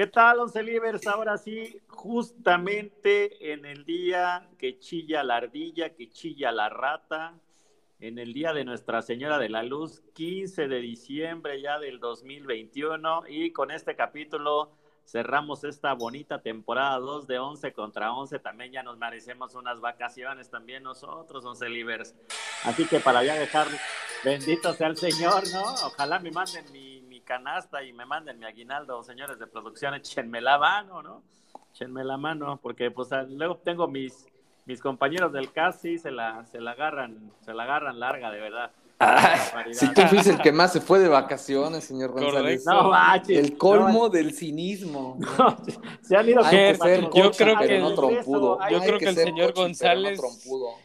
[0.00, 1.06] ¿Qué tal, Once Livers?
[1.06, 7.34] Ahora sí, justamente en el día que chilla la ardilla, que chilla la rata,
[7.98, 13.24] en el día de Nuestra Señora de la Luz, 15 de diciembre ya del 2021,
[13.28, 14.72] y con este capítulo
[15.04, 18.38] cerramos esta bonita temporada 2 de 11 contra 11.
[18.38, 22.14] También ya nos merecemos unas vacaciones también nosotros, 11 Livers.
[22.64, 23.66] Así que para ya dejar,
[24.24, 25.62] bendito sea el Señor, ¿no?
[25.84, 26.89] Ojalá me manden mi
[27.30, 31.22] canasta y me manden mi aguinaldo, señores de producción, échenme la mano, ¿no?
[31.72, 34.26] Échenme la mano, porque pues luego tengo mis,
[34.66, 38.72] mis compañeros del CASI, se la, se la agarran, se la agarran larga, de verdad.
[39.72, 42.64] Si tú fuiste el que más se fue de vacaciones, señor González.
[42.66, 42.92] No,
[43.28, 45.18] el colmo del cinismo.
[46.02, 48.58] se han ido que ser yo creo que no trompudo.
[48.70, 50.20] Yo creo que, el señor González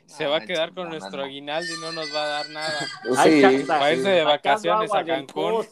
[0.05, 2.79] se va a quedar con nuestro aguinaldo y no nos va a dar nada.
[3.23, 5.65] Sí, va irse de vacaciones a Cancún.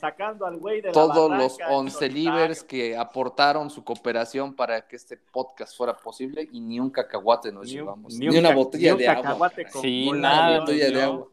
[0.00, 5.16] sacando al güey de Todos los once livers que aportaron su cooperación para que este
[5.16, 8.14] podcast fuera posible y ni un cacahuate nos llevamos.
[8.14, 9.52] Ni, una botella de agua.
[9.80, 10.60] Sí, nada.
[10.60, 11.28] botella de agua.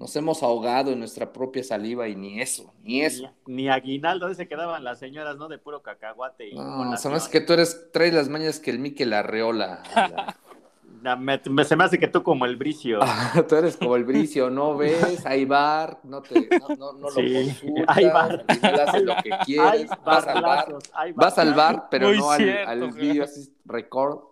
[0.00, 3.30] Nos hemos ahogado en nuestra propia saliva y ni eso, ni eso.
[3.44, 5.46] Ni, aguinaldo, se quedaban las señoras, ¿no?
[5.46, 6.48] De puro cacahuate.
[6.48, 9.82] Y no, sabes que tú eres, traes las mañas que el Miquel Arreola.
[11.18, 13.00] me, se me hace que tú como el bricio.
[13.46, 17.86] tú eres como el bricio, no ves, hay bar, no, te, no, no, lo consultas,
[17.88, 18.46] hay bar.
[18.48, 20.78] haces lo que quieres, vas al bar,
[21.14, 24.29] vas al bar, pero no al, al video así record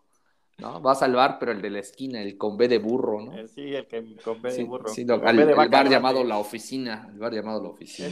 [0.58, 0.82] ¿no?
[0.82, 3.48] Va a salvar, pero el de la esquina, el con B de burro, ¿no?
[3.48, 4.88] Sí, el que con B de burro.
[4.88, 8.10] Sí, el, bar llamado La Oficina, el bar llamado La Oficina.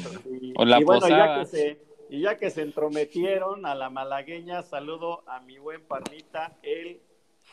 [0.56, 4.62] O la y bueno, ya que, se, y ya que se entrometieron a la malagueña,
[4.62, 7.01] saludo a mi buen parnita, el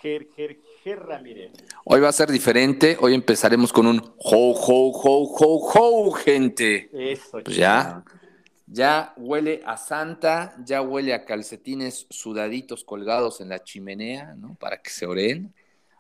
[0.02, 1.52] Ger, Ger, Ger Ramírez.
[1.86, 6.90] Hoy va a ser diferente, hoy empezaremos con un ho, ho, ho, ho, ho, gente.
[6.94, 8.04] Eso, pues ya.
[8.74, 14.56] Ya huele a santa, ya huele a calcetines sudaditos colgados en la chimenea, ¿no?
[14.56, 15.54] Para que se oren.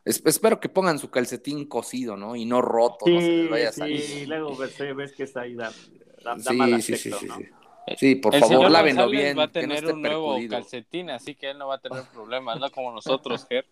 [0.04, 2.36] espero que pongan su calcetín cocido, ¿no?
[2.36, 4.02] Y no roto, sí, no se les vaya a salir.
[4.02, 5.72] Sí, luego ves, que está ahí, da,
[6.24, 7.50] da, sí, sí, sí, sí, sí.
[7.98, 9.38] Sí, por favor, lávenlo bien.
[9.38, 12.70] Va a tener un nuevo calcetín, así que él no va a tener problemas, no
[12.72, 13.66] como nosotros, Ger.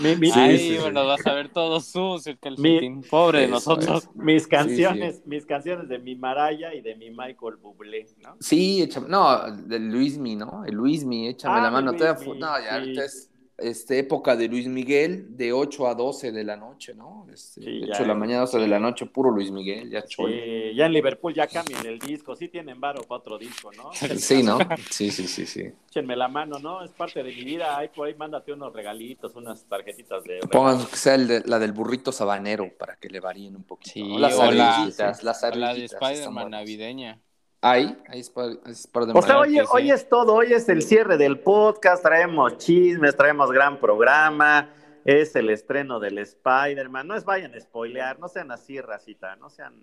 [0.00, 3.02] Mi, sí, bueno, vas a ver todo sucio el calcetín.
[3.02, 4.08] Pobre de nosotros.
[4.14, 8.36] Mis canciones, mis canciones de mi Maraya y de mi Michael Bublé, ¿no?
[8.40, 10.64] Sí, échame, no, de Luismi, ¿no?
[10.64, 11.92] El Luismi, échame la mano.
[11.92, 16.56] no, ya ahorita es este, época de Luis Miguel, de 8 a 12 de la
[16.56, 17.26] noche, ¿no?
[17.32, 20.02] Este, de 8 de la mañana a 12 de la noche, puro Luis Miguel, ya
[20.02, 23.90] sí, ya en Liverpool ya cambian el disco, sí tienen varo para otro disco, ¿no?
[24.18, 24.58] sí, ¿no?
[24.90, 25.72] Sí, sí, sí, sí.
[25.88, 26.84] Échenme la mano, ¿no?
[26.84, 30.40] Es parte de mi vida, ahí por ahí mándate unos regalitos, unas tarjetitas de...
[30.50, 33.92] Pongan que sea el de, la del burrito sabanero, para que le varíen un poquito.
[33.92, 37.20] Sí, Las ardillitas, las La de Spider-Man navideña.
[37.68, 41.18] Ahí, ahí es para, de O sea, hoy, hoy es todo, hoy es el cierre
[41.18, 44.70] del podcast, traemos chismes, traemos gran programa,
[45.04, 47.08] es el estreno del Spider-Man.
[47.08, 49.82] No es vayan a spoilear, no sean así, racita, no sean,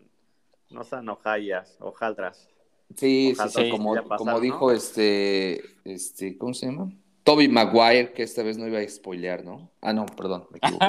[0.70, 2.48] no sean ojallas, hojaldras.
[2.96, 6.90] Sí, sí, sí, como, como dijo este, este, ¿cómo se llama?
[7.26, 9.70] Toby Maguire, que esta vez no iba a spoilear, ¿no?
[9.82, 10.88] Ah, no, perdón, me equivoqué.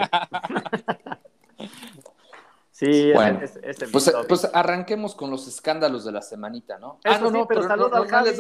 [2.75, 3.39] Sí, bueno,
[3.93, 6.99] pues, pues, arranquemos con los escándalos de la semanita, ¿no?
[7.05, 8.33] ah, no, no, pero, saludos al Javi,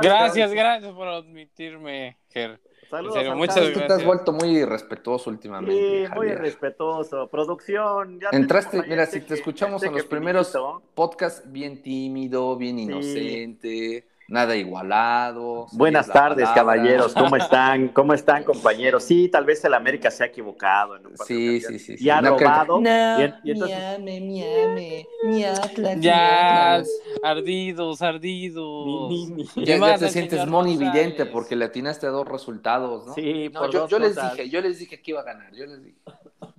[0.00, 2.62] Gracias, gracias por admitirme, Ger.
[2.88, 3.74] Saludos muchas gracias.
[3.74, 6.06] Tú te has vuelto muy respetuoso últimamente.
[6.06, 7.28] Sí, muy respetuoso.
[7.28, 8.18] Producción.
[8.18, 10.56] Ya Entraste, mira, si te escuchamos en los primeros
[10.94, 15.66] podcasts, bien tímido, bien inocente nada igualado.
[15.72, 17.14] Buenas tardes, caballeros.
[17.14, 17.88] ¿Cómo están?
[17.88, 19.02] ¿Cómo están, compañeros?
[19.02, 20.96] Sí, tal vez el América se ha equivocado.
[20.96, 22.80] En un sí, sí, sí, Y ha robado.
[22.80, 23.98] No, y, entonces...
[23.98, 26.82] miame, miame, mi Atlas, ya,
[27.22, 29.30] ardidos, ardidos.
[29.56, 33.14] ya, te sientes monividente porque le atinaste a dos resultados, ¿no?
[33.14, 35.82] Sí, por yo, yo les dije, yo les dije que iba a ganar, yo les
[35.82, 35.98] dije.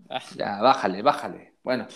[0.35, 1.53] ya, bájale, bájale.
[1.63, 1.87] Bueno,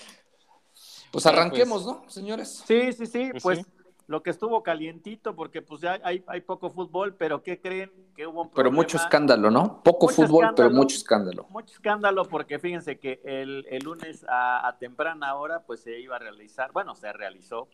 [1.12, 2.64] pues arranquemos, ¿no, señores?
[2.68, 3.66] Sí, sí, sí, pues, pues
[4.08, 7.92] lo que estuvo calientito, porque pues ya hay, hay poco fútbol, pero ¿qué creen?
[8.16, 9.82] Que hubo un Pero mucho escándalo, ¿no?
[9.82, 11.48] Poco fútbol, pero mucho escándalo.
[11.50, 16.72] Mucho escándalo, porque fíjense que el, lunes a, temprana hora, pues se iba a realizar,
[16.74, 17.70] bueno, se realizó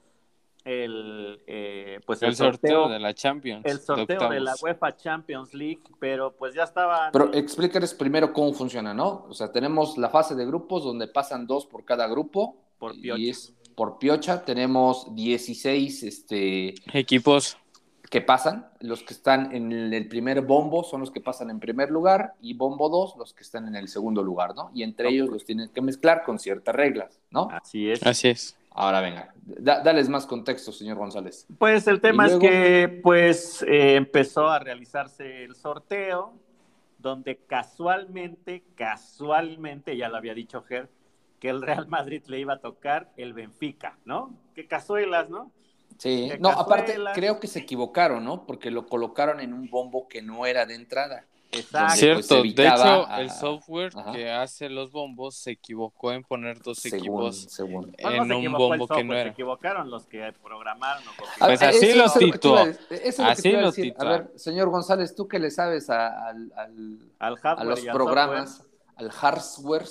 [0.65, 3.65] el, eh, pues el, sorteo, de la Champions.
[3.65, 7.09] El sorteo de, la UEFA Champions League, pero pues ya estaba.
[7.11, 9.25] Pero explícales primero cómo funciona, ¿no?
[9.29, 12.57] O sea, tenemos la fase de grupos donde pasan dos por cada grupo.
[12.77, 13.19] Por piocha.
[13.19, 14.43] Y es por piocha.
[14.43, 17.57] Tenemos 16 este, equipos
[18.09, 18.67] que pasan.
[18.81, 22.55] Los que están en el primer bombo son los que pasan en primer lugar y
[22.55, 24.69] bombo 2 los que están en el segundo lugar, ¿no?
[24.73, 27.47] Y entre ellos los tienen que mezclar con ciertas reglas, ¿no?
[27.53, 28.05] Así es.
[28.05, 28.57] Así es.
[28.71, 31.47] Ahora venga, dales más contexto, señor González.
[31.57, 36.33] Pues el tema es que pues eh, empezó a realizarse el sorteo,
[36.97, 40.89] donde casualmente, casualmente, ya lo había dicho Ger,
[41.39, 44.33] que el Real Madrid le iba a tocar el Benfica, ¿no?
[44.53, 45.51] Qué cazuelas, ¿no?
[45.97, 48.45] Sí, no, aparte creo que se equivocaron, ¿no?
[48.45, 51.25] Porque lo colocaron en un bombo que no era de entrada.
[51.51, 51.95] Exacto.
[51.95, 57.59] Cierto, de hecho, el software que hace los bombos se equivocó en poner dos equipos
[57.97, 59.23] en un bombo que no era.
[59.23, 61.03] Se equivocaron los que programaron.
[61.39, 62.55] Pues así lo titó.
[63.23, 66.53] Así lo A ver, señor González, tú que le sabes al,
[67.17, 67.29] a
[67.63, 68.63] los programas,
[68.95, 69.85] al hardware,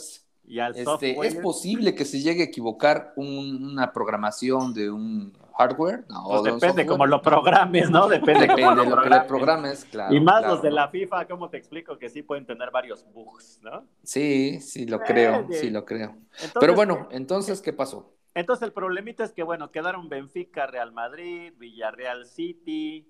[0.49, 6.05] y al este, ¿es posible que se llegue a equivocar una programación de un hardware.
[6.09, 8.09] No, pues depende como lo programes, ¿no?
[8.09, 10.15] Depende, de lo, que le programes, claro.
[10.15, 11.99] Y más los de la FIFA, ¿cómo te explico?
[11.99, 13.85] Que sí pueden tener varios bugs, ¿no?
[14.05, 16.17] Sí, sí lo creo, sí lo creo.
[16.61, 18.15] Pero bueno, entonces, ¿qué pasó?
[18.35, 23.09] Entonces el problemita es que, bueno, quedaron Benfica, Real Madrid, Villarreal City,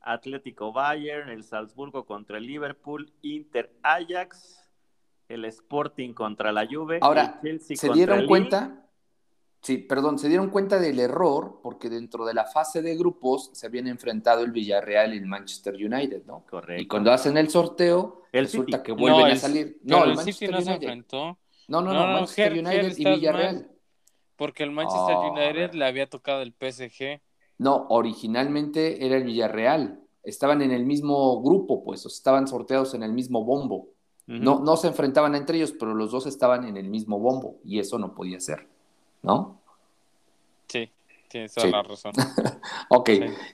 [0.00, 4.67] Atlético Bayern, el Salzburgo contra el Liverpool, Inter Ajax,
[5.28, 6.98] el Sporting contra la Juve.
[7.02, 8.84] Ahora, ¿se dieron cuenta?
[9.60, 13.66] Sí, perdón, se dieron cuenta del error porque dentro de la fase de grupos se
[13.66, 16.44] habían enfrentado el Villarreal y el Manchester United, ¿no?
[16.48, 16.82] Correcto.
[16.82, 19.78] Y cuando hacen el sorteo, resulta que vuelven a salir.
[19.82, 21.38] No, el, Manchester no se enfrentó.
[21.66, 23.68] No, no, no, Manchester United y Villarreal.
[24.36, 27.20] porque el Manchester ah, United le había tocado el PSG.
[27.58, 30.00] No, originalmente era el Villarreal.
[30.22, 33.88] Estaban en el mismo grupo, pues, o estaban sorteados en el mismo bombo.
[34.28, 37.78] No, no se enfrentaban entre ellos, pero los dos estaban en el mismo bombo y
[37.78, 38.68] eso no podía ser.
[39.22, 39.60] ¿no?
[40.66, 40.90] Sí,
[41.28, 42.12] tienes toda la razón.
[42.90, 43.10] ok,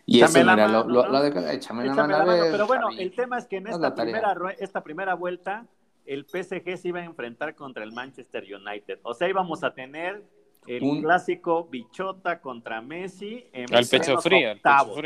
[0.07, 2.25] y eso, mira, lo, lo, de, échame, la mano.
[2.51, 5.67] pero bueno, el tema es que en esta primera, esta primera vuelta
[6.07, 8.99] el PSG se iba a enfrentar contra el Manchester United.
[9.03, 10.23] O sea, íbamos a tener
[10.67, 14.99] el clásico Bichota contra Messi en el pecho frío, octavos,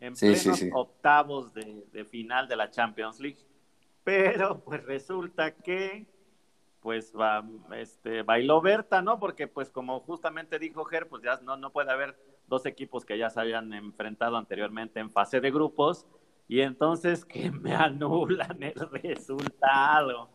[0.00, 3.38] En plenos octavos de, de final de la Champions League.
[4.04, 6.06] Pero pues resulta que
[6.80, 7.44] pues va,
[7.76, 9.20] este, bailó Berta, ¿no?
[9.20, 12.18] Porque pues como justamente dijo Ger, pues ya no, no puede haber
[12.48, 16.06] dos equipos que ya se hayan enfrentado anteriormente en fase de grupos
[16.48, 20.30] y entonces que me anulan el resultado.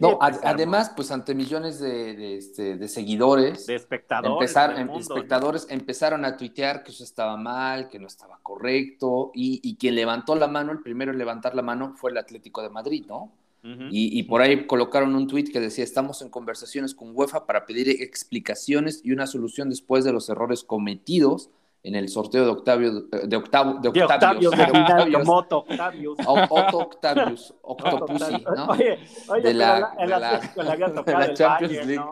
[0.00, 4.56] No, además, pues ante millones de, este, de, seguidores, de espectadores,
[4.98, 9.94] espectadores empezaron a tuitear que eso estaba mal, que no estaba correcto, y, y quien
[9.94, 13.30] levantó la mano, el primero en levantar la mano fue el Atlético de Madrid, ¿no?
[13.62, 17.90] y, por ahí colocaron un tweet que decía, estamos en conversaciones con UEFA para pedir
[18.02, 21.50] explicaciones y una solución después de los errores cometidos
[21.82, 27.54] en el sorteo de Octavio, de Octavo, de Octavius, de Octavius, Otto Octavius, Otto Octavius,
[27.62, 28.66] Octopussy, ¿no?
[28.66, 28.98] Oye,
[29.28, 32.04] oye, de la, de la, Champions League.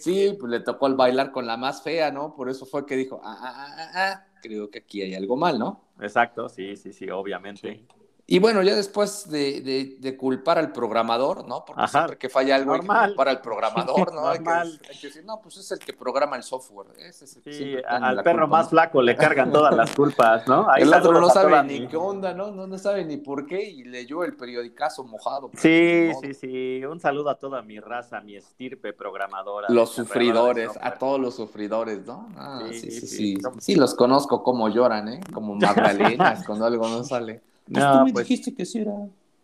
[0.00, 2.34] Sí, pues le tocó el bailar con la más fea, ¿no?
[2.34, 5.36] Por eso fue que dijo, ah, ah, ah, ah, ah creo que aquí hay algo
[5.36, 5.80] mal, ¿no?
[6.00, 7.86] Exacto, sí, sí, sí, obviamente.
[8.26, 11.62] Y bueno, ya después de, de, culpar al programador, ¿no?
[11.66, 12.96] Porque siempre que falla algo Normal.
[12.96, 14.28] hay que culpar al programador, ¿no?
[14.28, 16.86] Hay que, decir, no, pues es el que programa el software.
[16.98, 20.66] Ese es el sí, al perro más flaco le cargan todas las culpas, ¿no?
[20.74, 22.50] el otro no sabe ni qué onda, ¿no?
[22.50, 22.66] ¿no?
[22.66, 25.50] No sabe ni por qué y leyó el periodicazo mojado.
[25.58, 26.84] Sí, sí, sí.
[26.84, 29.68] Un saludo a toda mi raza, mi estirpe programadora.
[29.68, 32.28] Los sufridores, a todos los sufridores, ¿no?
[32.36, 33.38] Ah, sí, sí, sí.
[33.58, 35.20] Sí, los conozco como lloran, ¿eh?
[35.32, 37.42] Como magdalenas cuando algo no sale.
[37.70, 38.92] Pues no, tú me pues dijiste que sí era.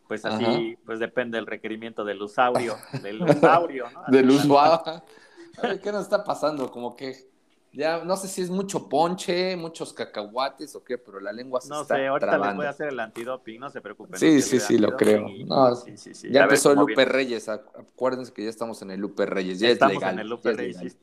[0.08, 4.02] Pues así, pues depende del requerimiento del usuario, del usuario, ¿no?
[4.08, 5.02] del usuario.
[5.82, 6.70] ¿Qué nos está pasando?
[6.70, 7.30] Como que
[7.72, 11.68] ya no sé si es mucho ponche, muchos cacahuates o qué, pero la lengua se
[11.68, 14.18] no está sé, ahorita les voy a hacer el antidoping, no se preocupen.
[14.18, 15.28] Sí, sí, sí, lo creo.
[15.84, 16.30] sí, sí, sí.
[16.30, 19.94] Ya, empezó el Lupe Reyes, acuérdense que ya estamos en el Lupe Reyes, ya estamos
[19.94, 20.14] es legal.
[20.14, 20.96] en el Lupe Reyes,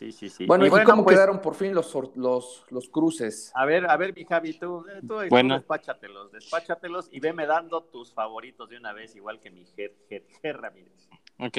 [0.00, 0.46] Sí, sí, sí.
[0.46, 3.52] Bueno, ¿y, cómo pues quedaron por fin los, los, los cruces?
[3.54, 5.56] A ver, a ver, mi Javi, tú, eh, tú, bueno.
[5.56, 11.06] despáchatelos, despáchatelos y veme dando tus favoritos de una vez, igual que mi Ger, Ramírez.
[11.38, 11.58] Ok,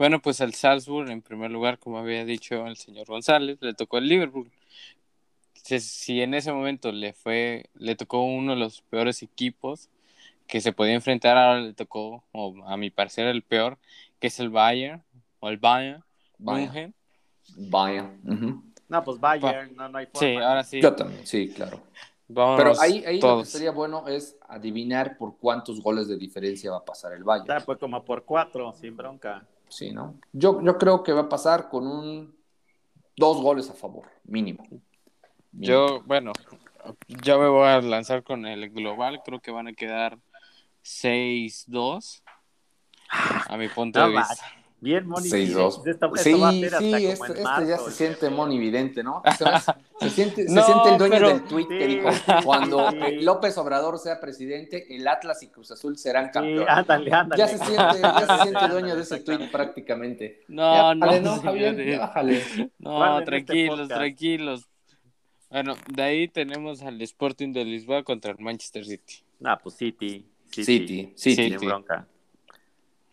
[0.00, 3.98] bueno, pues al Salzburg, en primer lugar, como había dicho el señor González, le tocó
[3.98, 4.50] el Liverpool.
[5.54, 9.90] Si en ese momento le fue, le tocó uno de los peores equipos
[10.48, 13.78] que se podía enfrentar, ahora le tocó, o a mi parecer, el peor,
[14.18, 15.04] que es el Bayern,
[15.38, 16.02] o el Bayern,
[16.38, 16.92] Bayern.
[17.54, 18.62] Bayern.
[18.88, 20.20] No, pues Bayern, no, no hay forma.
[20.20, 20.80] Sí, ahora sí.
[20.80, 21.80] Yo también, sí, claro.
[22.28, 26.78] Pero ahí, ahí lo que sería bueno es adivinar por cuántos goles de diferencia va
[26.78, 27.46] a pasar el Bayern.
[27.46, 29.46] Ya, pues como por cuatro, sin bronca.
[29.68, 30.18] Sí, ¿no?
[30.32, 32.36] Yo, yo creo que va a pasar con un
[33.16, 34.66] dos goles a favor, mínimo.
[35.52, 36.32] Yo, bueno,
[37.08, 40.18] ya me voy a lanzar con el global, creo que van a quedar
[40.84, 42.22] 6-2
[43.08, 44.44] a mi punto de vista.
[44.86, 45.28] Bien Moni.
[45.28, 45.82] 6-2.
[46.16, 46.34] Sí,
[46.78, 49.20] sí, este, este ya se siente monividente, ¿no?
[49.98, 52.10] Se, siente, se siente el dueño del tweet que dijo,
[52.44, 52.90] cuando
[53.22, 56.68] López Obrador sea presidente, el Atlas y Cruz Azul serán campeones.
[56.68, 57.40] ándale, ándale.
[57.40, 60.42] Ya se siente, ya se siente dueño de ese tweet prácticamente.
[60.48, 62.42] No, no, no, Javier, bájale.
[62.78, 64.68] No, este tranquilos, tranquilos.
[65.48, 69.24] Bueno, de ahí tenemos al Sporting de Lisboa contra el Manchester City.
[69.42, 70.26] Ah, pues City.
[70.50, 71.50] City, City.
[71.50, 71.66] City.
[71.66, 72.06] bronca.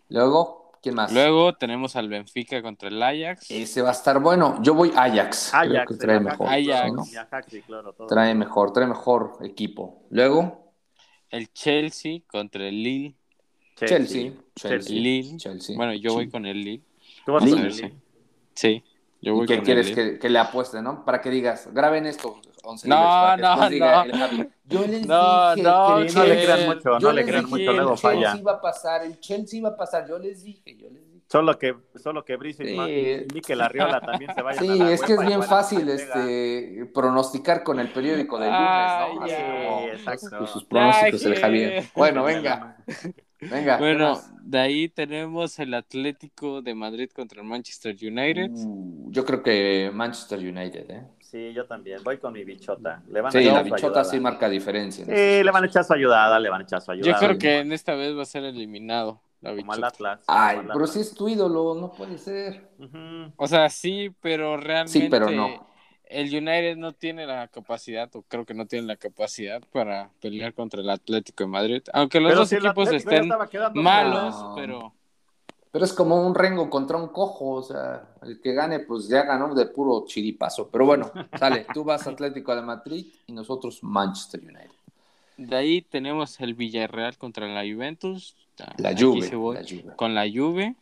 [0.09, 1.13] Luego, ¿Quién más?
[1.13, 3.49] Luego tenemos al Benfica contra el Ajax.
[3.49, 4.61] Ese va a estar bueno.
[4.61, 5.53] Yo voy Ajax.
[5.53, 6.47] Ajax Creo que trae mejor.
[6.49, 7.11] Ajax.
[8.09, 10.03] Trae mejor, trae mejor equipo.
[10.09, 10.73] Luego.
[11.29, 13.15] El Chelsea contra el Lille.
[13.77, 14.33] Chelsea.
[14.55, 14.93] Chelsea.
[14.93, 15.37] Lille.
[15.77, 16.83] Bueno, yo voy con el Lille.
[17.25, 17.55] ¿Tú vas Lille?
[17.55, 17.93] con el Lille?
[18.53, 18.83] Sí.
[19.21, 21.05] Yo voy ¿Y qué quieres que, que, le apueste, no?
[21.05, 22.41] Para que digas, graben esto,
[22.85, 24.45] no, no, no.
[24.65, 27.97] yo les no, dije no, que no le crean mucho, no le crean mucho, luego
[27.97, 28.19] falla.
[28.19, 31.05] El Chelsea iba a pasar, el Chelsea iba a pasar, yo les dije, yo les
[31.05, 31.13] dije.
[31.29, 32.75] Solo que, solo que Brice sí.
[32.75, 36.87] y Mikel Arriola también se vayan sí, a la es que es bien fácil este,
[36.93, 39.27] pronosticar con el periódico del lunes, ¿no?
[39.27, 40.47] sí, exacto.
[40.47, 41.85] Sus pronósticos, el Javier.
[41.95, 42.77] Bueno, venga.
[43.41, 43.77] Venga.
[43.77, 48.51] Bueno, de ahí tenemos el Atlético de Madrid contra el Manchester United.
[48.51, 51.07] Uh, yo creo que Manchester United, ¿eh?
[51.33, 52.03] Sí, yo también.
[52.03, 53.01] Voy con mi bichota.
[53.09, 55.03] Le van sí, a la bichota sí marca diferencia.
[55.03, 57.11] Sí, le van a echar su ayudada, le van a echar su ayudada.
[57.11, 59.19] Yo creo que en esta vez va a ser eliminado.
[59.41, 60.23] La como al Atlas.
[60.27, 62.69] Ay, al pero si es tu ídolo, no puede ser.
[62.77, 63.33] Uh -huh.
[63.35, 64.99] O sea, sí, pero realmente.
[64.99, 65.67] Sí, pero no.
[66.05, 70.53] El United no tiene la capacidad, o creo que no tiene la capacidad para pelear
[70.53, 71.81] contra el Atlético de Madrid.
[71.93, 73.27] Aunque los Pero dos si equipos estén
[73.73, 74.53] malos, mal.
[74.55, 74.93] pero.
[75.73, 79.23] Pero es como un rengo contra un cojo, o sea, el que gane, pues ya
[79.23, 80.69] ganó de puro chiripazo.
[80.69, 84.69] Pero bueno, sale, tú vas Atlético de Madrid y nosotros Manchester United.
[85.35, 88.35] De ahí tenemos el Villarreal contra la Juventus.
[88.77, 89.95] La Juve, se voy la Juve.
[89.95, 90.75] Con la Juve.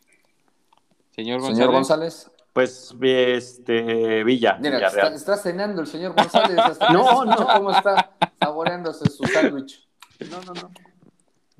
[1.15, 1.57] Señor González.
[1.57, 2.31] Señor González.
[2.51, 4.57] Pues este Villa.
[4.59, 5.13] Mira, Villarreal.
[5.13, 6.57] está, está cenando el señor González.
[6.57, 7.35] Hasta No, no, no.
[7.39, 7.47] no.
[7.47, 9.87] cómo está saboreándose su sándwich.
[10.29, 10.90] No, no, no.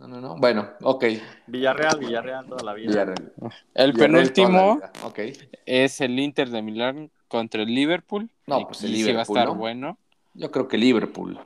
[0.01, 0.35] No, no, no.
[0.37, 1.05] Bueno, ok.
[1.45, 2.89] Villarreal, Villarreal toda la vida.
[2.89, 3.31] Villarreal.
[3.75, 3.97] El Villarreal
[4.33, 4.91] penúltimo la vida.
[5.05, 5.19] Ok.
[5.67, 8.31] es el Inter de Milán contra el Liverpool.
[8.47, 9.55] No, pues el sí va a Liverpool, estar ¿no?
[9.55, 9.97] bueno.
[10.33, 11.39] Yo creo que Liverpool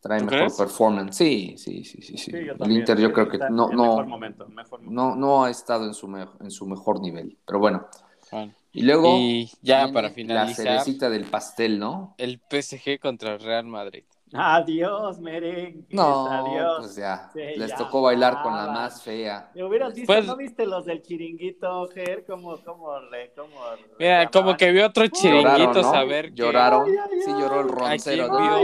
[0.00, 0.56] trae ¿Tú mejor crees?
[0.58, 1.16] performance.
[1.16, 2.18] Sí, sí, sí, sí.
[2.18, 2.30] sí.
[2.30, 2.72] Sí, yo el.
[2.72, 5.02] Inter yo creo que no, Mejor no, momento, mejor momento.
[5.02, 7.38] no, no ha estado en su, me- en su mejor nivel.
[7.46, 7.86] Pero bueno.
[8.30, 12.14] Bueno, Y luego Y ya para la finalizar, cerecita del pastel, ¿no?
[12.18, 14.04] el PSG contra el Real Madrid.
[14.32, 15.82] Adiós, merengue.
[15.90, 16.76] No, Adiós.
[16.78, 17.28] pues ya.
[17.32, 18.72] Sí, Les ya tocó bailar con la baba.
[18.74, 19.50] más fea.
[19.54, 22.24] Me hubieras visto, Pues- ¿no viste los del chiringuito, Ger?
[22.24, 23.56] ¿Cómo, cómo, le, cómo
[23.98, 25.90] Mira, le como que vio otro Lloraron, chiringuito ¿no?
[25.90, 26.34] saber que...
[26.36, 26.84] Lloraron.
[26.86, 28.28] Ay, ay, Sí, lloró el roncero.
[28.28, 28.38] ¿no?
[28.38, 28.60] no.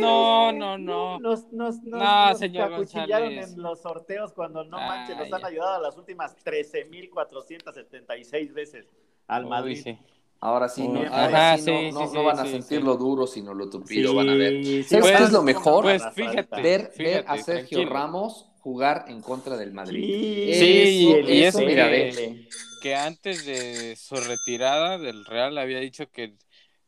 [0.00, 1.18] No, no, no.
[1.18, 3.52] Nos, nos, nos, No, nos señor acuchillaron González.
[3.54, 8.86] en los sorteos cuando no manches, nos han ayudado las últimas 13.476 veces
[9.26, 9.80] al Uy, Madrid.
[9.82, 9.98] sí.
[10.44, 12.98] Ahora sí, no, ahora ajá, sí, sí, no, sí, van a sí, sentirlo sí.
[12.98, 14.62] duro, sino lo tupido van a ver.
[14.62, 15.84] sí, ¿Sabes pues, qué es lo mejor?
[15.84, 16.60] Pues fíjate.
[16.60, 17.90] Ver, a Sergio tranquilo.
[17.90, 20.04] Ramos jugar en contra del Madrid.
[20.52, 22.46] Sí, Eso, y eso, mira, que-.
[22.82, 26.34] Que antes de su retirada del Real había dicho que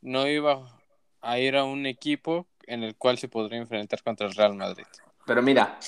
[0.01, 0.79] no iba
[1.21, 4.85] a ir a un equipo en el cual se podría enfrentar contra el Real Madrid.
[5.25, 5.79] Pero mira,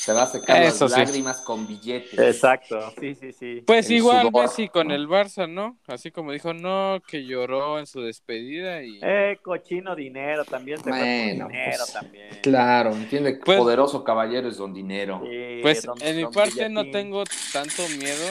[0.00, 1.00] se va a secar Eso las sí.
[1.00, 2.18] lágrimas con billetes.
[2.18, 3.62] Exacto, sí, sí, sí.
[3.66, 5.78] Pues El igual sudor, Messi con el Barça, ¿no?
[5.86, 8.98] Así como dijo, no, que lloró en su despedida y...
[9.02, 12.30] Eh, cochino dinero también se Bueno, dinero pues, también.
[12.42, 15.20] Claro, entiende que Pues- poderoso caballero es don dinero.
[15.22, 18.26] Sí, Pues don- en mi don parte no tengo tanto miedo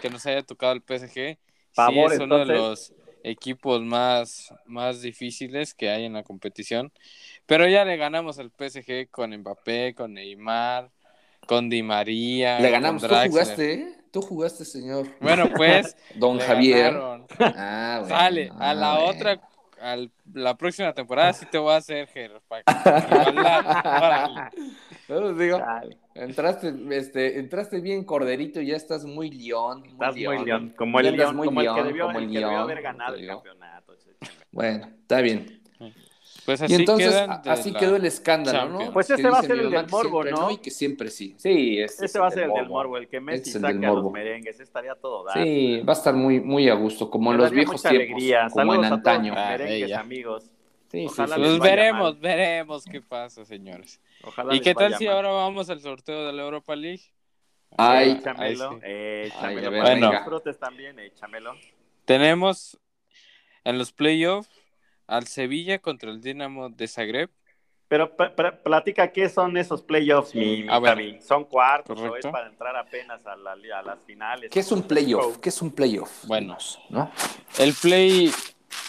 [0.00, 1.38] que nos haya tocado el PSG.
[1.72, 6.92] Favor, sí, es uno de los equipos más, más difíciles que hay en la competición.
[7.46, 10.92] Pero ya le ganamos al PSG con Mbappé, con Neymar,
[11.50, 12.60] con Di María.
[12.60, 13.02] Le ganamos.
[13.02, 13.92] Tú jugaste, ¿eh?
[14.12, 15.08] Tú jugaste, señor.
[15.20, 15.96] Bueno, pues.
[16.14, 16.96] Don Javier.
[17.40, 19.10] Ah, bueno, Sale, a ah, la bueno.
[19.10, 19.40] otra,
[19.80, 19.96] a
[20.32, 22.62] la próxima temporada sí te voy a hacer, Ger, para.
[25.08, 29.82] Yo les digo, Dale, entraste, este, entraste bien corderito y ya estás muy león.
[29.86, 32.48] Estás muy león, como el león, como el que debió, como el el que debió
[32.48, 33.96] león, haber ganado el campeonato.
[34.52, 35.60] Bueno, está bien.
[36.44, 37.14] Pues así, y entonces,
[37.46, 38.92] así quedó el escándalo, ¿no?
[38.92, 40.50] Pues ese va a ser el del morbo, ¿no?
[40.50, 41.34] Y que siempre sí.
[41.36, 44.60] Sí, ese, va a ser el del morbo, el que Messi saque a los merengues,
[44.60, 45.42] estaría todo dado.
[45.42, 48.48] Sí, va a estar muy, muy a gusto, como en los viejos tiempos, alegría.
[48.50, 49.34] como en antaño.
[49.36, 50.50] A merengues, amigos.
[50.90, 54.00] Sí, Ojalá sí, pues veremos, veremos qué pasa, señores.
[54.24, 57.02] Ojalá ¿Y qué tal si ahora vamos al sorteo de la Europa League?
[57.76, 59.70] Ay, échamelo, échamelo.
[59.70, 61.54] bueno, disfrutes también, échamelo.
[62.04, 62.76] Tenemos
[63.62, 64.50] en los playoffs
[65.10, 67.30] al Sevilla contra el Dinamo de Zagreb.
[67.88, 68.16] Pero
[68.62, 73.34] platica qué son esos playoffs, mi, mi Son cuartos, o es para entrar apenas a,
[73.36, 74.48] las finales.
[74.50, 75.38] ¿Qué es un playoff?
[75.38, 76.24] ¿Qué es un playoff?
[76.26, 76.56] Bueno,
[76.88, 77.10] ¿no?
[77.58, 78.30] El play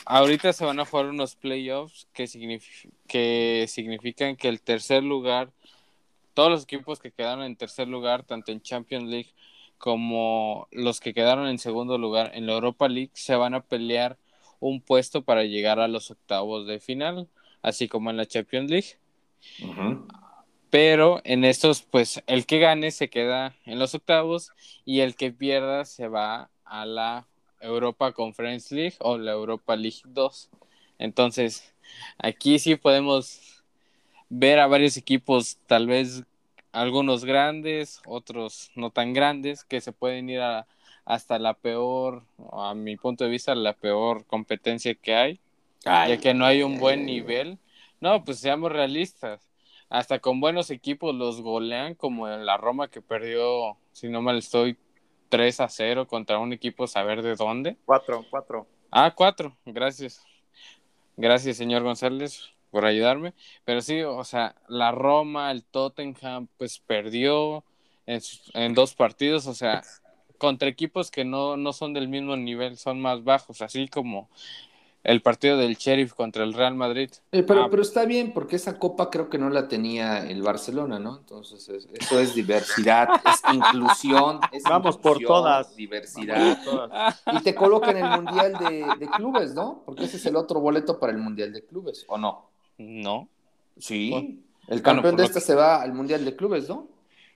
[0.06, 2.28] Ahorita se van a jugar unos playoffs que,
[3.08, 5.52] que significan que el tercer lugar,
[6.34, 9.34] todos los equipos que quedaron en tercer lugar, tanto en Champions League
[9.78, 14.18] como los que quedaron en segundo lugar en la Europa League, se van a pelear
[14.62, 17.28] un puesto para llegar a los octavos de final,
[17.62, 18.98] así como en la Champions League.
[20.70, 24.52] Pero en estos, pues el que gane se queda en los octavos
[24.86, 27.28] y el que pierda se va a la
[27.60, 30.50] Europa Conference League o la Europa League 2.
[31.00, 31.76] Entonces,
[32.18, 33.64] aquí sí podemos
[34.30, 36.24] ver a varios equipos, tal vez
[36.72, 40.68] algunos grandes, otros no tan grandes, que se pueden ir a,
[41.06, 45.40] hasta la peor, a mi punto de vista, la peor competencia que hay,
[45.84, 47.58] ya que no hay un buen nivel.
[48.00, 49.48] No, pues seamos realistas.
[49.90, 54.38] Hasta con buenos equipos los golean, como en la Roma que perdió, si no mal
[54.38, 54.78] estoy,
[55.30, 57.78] 3 a 0 contra un equipo saber de dónde.
[57.86, 58.68] 4, 4.
[58.92, 60.24] Ah, 4, gracias.
[61.18, 63.34] Gracias, señor González, por ayudarme.
[63.66, 67.64] Pero sí, o sea, la Roma, el Tottenham, pues perdió
[68.06, 68.22] en,
[68.54, 69.84] en dos partidos, o sea,
[70.42, 74.28] contra equipos que no, no son del mismo nivel, son más bajos, así como
[75.04, 77.12] el partido del Sheriff contra el Real Madrid.
[77.32, 77.68] Eh, pero, ah.
[77.70, 81.20] pero está bien, porque esa copa creo que no la tenía el Barcelona, ¿no?
[81.20, 84.40] Entonces, eso es diversidad, es inclusión.
[84.52, 85.76] Es Vamos por todas.
[85.76, 86.58] Diversidad.
[87.34, 88.54] Y te colocan en el Mundial
[88.98, 89.84] de, Clubes, ¿no?
[89.86, 92.50] Porque ese es el otro boleto para el Mundial de Clubes, ¿o no?
[92.80, 93.30] No.
[93.78, 94.44] Sí.
[94.68, 96.88] El campeón de este se va al Mundial de Clubes, ¿no?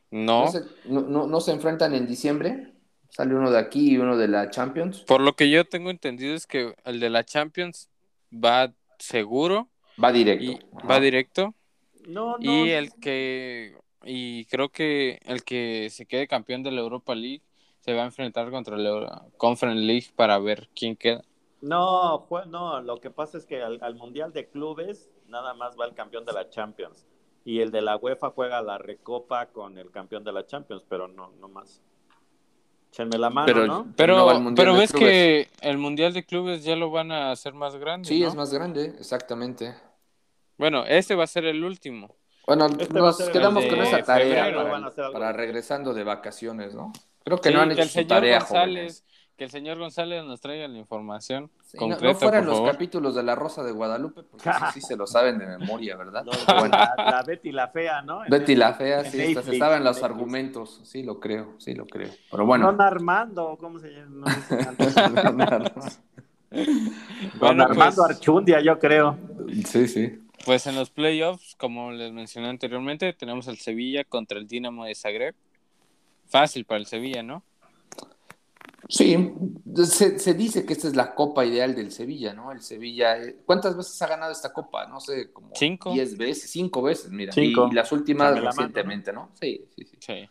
[0.09, 0.45] No.
[0.85, 2.74] no, no se enfrentan en diciembre?
[3.15, 4.99] Sale uno de aquí y uno de la Champions.
[5.03, 7.89] Por lo que yo tengo entendido es que el de la Champions
[8.29, 9.69] va seguro.
[10.03, 10.67] Va directo.
[10.85, 11.55] va directo.
[12.09, 12.65] No, no.
[12.65, 17.41] Y el que y creo que el que se quede campeón de la Europa League
[17.79, 21.21] se va a enfrentar contra la Conference League para ver quién queda.
[21.61, 25.85] No, no, lo que pasa es que al, al, Mundial de Clubes nada más va
[25.85, 27.07] el campeón de la Champions
[27.45, 31.07] y el de la UEFA juega la Recopa con el campeón de la Champions, pero
[31.07, 31.81] no, no más
[32.97, 33.87] la mano, pero, ¿no?
[33.95, 38.07] Pero, pero ves que el Mundial de Clubes ya lo van a hacer más grande.
[38.07, 39.75] Sí, es más grande, exactamente.
[40.57, 42.15] Bueno, este va a ser el último.
[42.47, 44.53] Bueno, este nos quedamos con esa tarea
[45.11, 46.93] para, regresando de vacaciones, ¿no?
[47.23, 49.03] Creo que no han hecho su tarea, González,
[49.37, 53.35] que el señor González nos traiga la información concreta, no, fueran los capítulos de La
[53.35, 56.25] Rosa de Guadalupe, porque sí se lo saben de memoria, ¿verdad?
[56.25, 58.21] la, Betty la Fea, ¿no?
[58.29, 62.11] Betty la Fea, sí, se saben los argumentos, sí lo creo, sí lo creo.
[62.31, 62.67] Pero bueno.
[62.67, 64.25] Don Armando, ¿cómo se llama?
[67.39, 69.17] Don Armando pues, Archundia, yo creo.
[69.65, 70.21] Sí, sí.
[70.45, 74.95] Pues en los playoffs, como les mencioné anteriormente, tenemos al Sevilla contra el Dinamo de
[74.95, 75.35] Zagreb.
[76.27, 77.43] Fácil para el Sevilla, ¿no?
[78.87, 79.33] Sí,
[79.85, 82.51] se, dice que esta es la copa ideal del Sevilla, ¿no?
[82.51, 84.85] El Sevilla, eh, ¿cuántas veces ha ganado esta copa?
[84.87, 85.91] No sé, como cinco.
[85.91, 87.33] Diez veces, cinco veces, mira.
[87.35, 89.31] Y las últimas recientemente, ¿no?
[89.39, 90.29] Sí, sí, sí,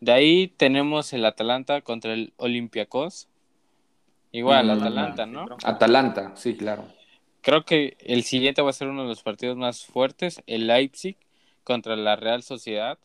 [0.00, 3.28] De ahí tenemos el Atalanta contra el Olympiacos.
[4.32, 5.46] Igual, mm, Atalanta, ¿no?
[5.64, 6.84] Atalanta, sí, claro.
[7.40, 11.16] Creo que el siguiente va a ser uno de los partidos más fuertes, el Leipzig
[11.62, 12.98] contra la Real Sociedad.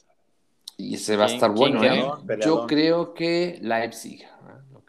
[0.76, 2.06] Y ese va a estar bueno, ¿eh?
[2.44, 4.26] Yo creo que Leipzig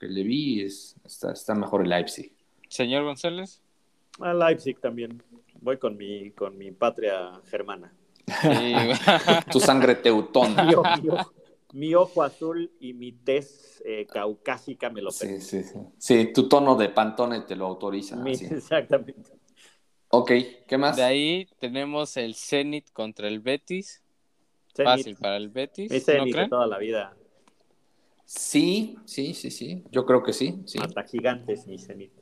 [0.01, 2.33] que le vi es, está, está mejor el Leipzig.
[2.69, 3.61] Señor González.
[4.19, 5.23] A Leipzig también.
[5.61, 7.93] Voy con mi, con mi patria germana.
[9.53, 10.65] tu sangre teutona.
[11.73, 16.33] Mi, ojo, azul y mi tez eh, caucásica me lo sí, sí, sí, sí.
[16.33, 18.21] tu tono de pantone te lo autoriza.
[18.27, 19.31] exactamente.
[20.09, 20.33] Ok,
[20.67, 20.97] ¿qué más?
[20.97, 24.03] De ahí tenemos el Zenit contra el Betis.
[24.75, 25.93] Fácil para el Betis.
[25.93, 27.15] Mi Zenit de toda la vida.
[28.33, 29.83] Sí, sí, sí, sí.
[29.91, 30.63] Yo creo que sí.
[30.65, 30.79] sí.
[30.81, 32.13] Hasta gigantes, mi cenit.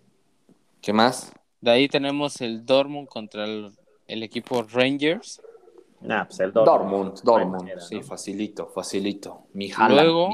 [0.81, 1.31] ¿Qué más?
[1.61, 5.43] De ahí tenemos el Dortmund contra el, equipo Rangers.
[6.01, 7.21] Nah, pues el Dortmund.
[7.23, 9.49] Dortmund, sí, facilito, facilito.
[9.53, 10.31] Mi Luego,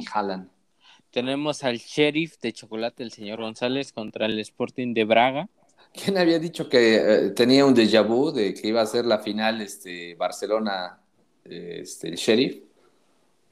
[1.10, 5.48] tenemos al Sheriff de Chocolate, el señor González, contra el Sporting de Braga.
[5.92, 9.18] ¿Quién había dicho que eh, tenía un déjà vu de que iba a ser la
[9.18, 11.00] final este, Barcelona,
[11.44, 12.62] este, el Sheriff?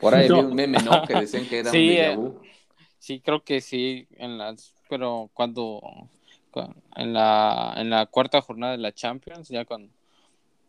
[0.03, 1.05] Por ahí había un meme, ¿no?
[1.07, 2.41] Que decían que era un déjà vu.
[2.99, 5.81] sí, creo que sí, en las, pero cuando
[6.97, 9.93] en la, en la cuarta jornada de la Champions, ya cuando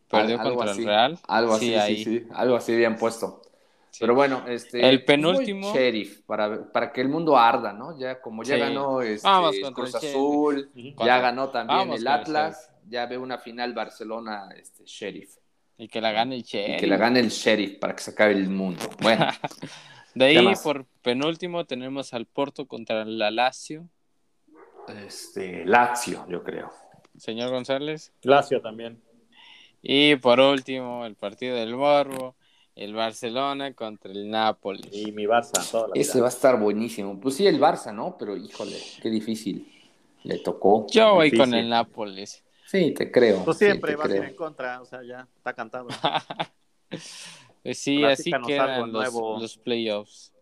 [0.07, 1.19] perdió contra el Real.
[1.27, 3.41] Algo así, sí, sí, algo así habían puesto.
[3.99, 4.87] Pero bueno, este.
[4.87, 5.73] El penúltimo.
[5.73, 7.97] Sheriff, para, para que el mundo arda, ¿no?
[7.97, 9.27] Ya, como ya ganó este,
[9.73, 15.37] Cruz Azul, ya ganó también el Atlas, ya ve una final Barcelona, este, Sheriff.
[15.83, 16.77] Y que la gane el Sheriff.
[16.77, 18.79] Y que la gane el Sheriff para que se acabe el mundo.
[19.01, 19.27] Bueno.
[20.15, 23.89] de ahí, por penúltimo, tenemos al Porto contra la Lazio.
[25.05, 26.71] Este, Lazio, yo creo.
[27.17, 28.13] Señor González.
[28.21, 29.01] Lazio también.
[29.81, 32.37] Y por último, el partido del Morbo,
[32.77, 34.87] el Barcelona contra el Nápoles.
[34.89, 35.91] Y mi Barça.
[35.95, 37.19] Ese va a estar buenísimo.
[37.19, 38.15] Pues sí, el Barça, ¿no?
[38.17, 39.69] Pero híjole, qué difícil.
[40.23, 40.87] Le tocó.
[40.89, 42.41] Yo voy con el Nápoles.
[42.73, 43.45] Sí, te creo.
[43.45, 45.89] Pues siempre va a ir en contra, o sea, ya está cantado.
[46.89, 50.33] pues sí, así quedan los, los playoffs.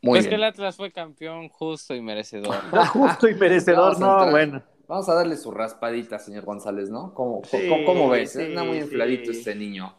[0.00, 2.54] Muy pues que el Atlas fue campeón justo y merecedor.
[2.92, 4.62] justo y merecedor, no, bueno.
[4.86, 7.12] Vamos a darle su raspadita, señor González, ¿no?
[7.12, 7.42] ¿Cómo,
[7.84, 8.32] cómo, ves?
[8.34, 9.92] Sí, Anda muy infladito este niño.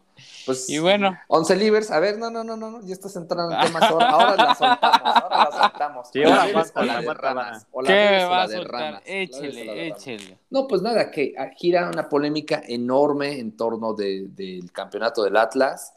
[0.46, 1.18] Pues, y bueno.
[1.28, 3.84] Once Livers, a ver, no, no, no, no, ya estás entrando en temas.
[3.92, 6.08] Ahora, ahora la soltamos, ahora la soltamos.
[6.12, 7.68] Sí, ahora la de ramas.
[7.86, 9.04] ¿Qué va a soltar?
[9.06, 10.40] Échele, échele.
[10.50, 15.94] No, pues nada, que gira una polémica enorme en torno del campeonato del Atlas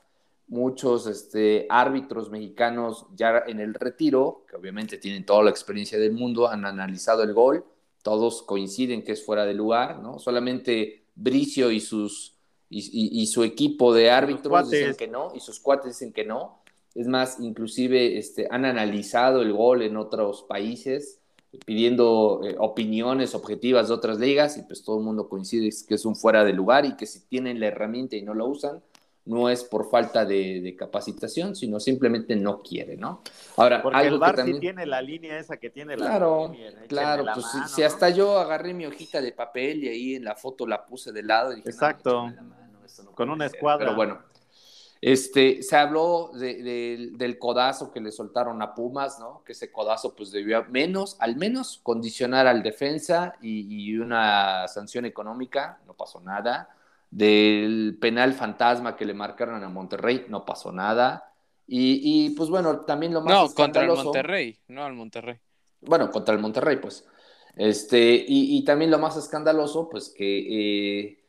[0.46, 6.12] muchos este, árbitros mexicanos ya en el retiro, que obviamente tienen toda la experiencia del
[6.12, 7.64] mundo, han analizado el gol,
[8.02, 10.18] todos coinciden que es fuera de lugar, ¿no?
[10.18, 12.33] Solamente Bricio y, sus,
[12.70, 16.62] y, su equipo de árbitros dicen que no, y sus cuates dicen que no.
[16.94, 21.20] Es más, inclusive este, han analizado el gol en otros países,
[21.66, 26.04] pidiendo eh, opiniones objetivas de otras ligas, y pues todo el mundo coincide que es
[26.04, 28.82] un fuera de lugar y que si tienen la herramienta y no la usan,
[29.26, 33.22] no es por falta de, capacitación, sino simplemente no quiere, ¿no?
[33.56, 36.52] Ahora, Porque el bar sí tiene la línea esa que tiene la Claro,
[36.88, 40.66] claro, pues si, hasta yo agarré mi hojita de papel y ahí en la foto
[40.66, 42.32] la puse de lado y dije, Exacto,
[43.14, 43.86] con una escuadra.
[43.86, 44.18] Pero bueno,
[45.00, 49.42] este, se habló del codazo que le soltaron a Pumas, ¿no?
[49.44, 55.06] Que ese codazo pues debió menos, al menos condicionar al defensa y, y una sanción
[55.06, 56.68] económica, no pasó nada
[57.14, 61.32] del penal fantasma que le marcaron a Monterrey, no pasó nada.
[61.66, 65.38] Y, pues bueno, también lo más No, contra el Monterrey, no al Monterrey.
[65.80, 67.06] Bueno, contra el Monterrey, pues.
[67.54, 71.24] Este, y, también lo más escandaloso, pues que eh,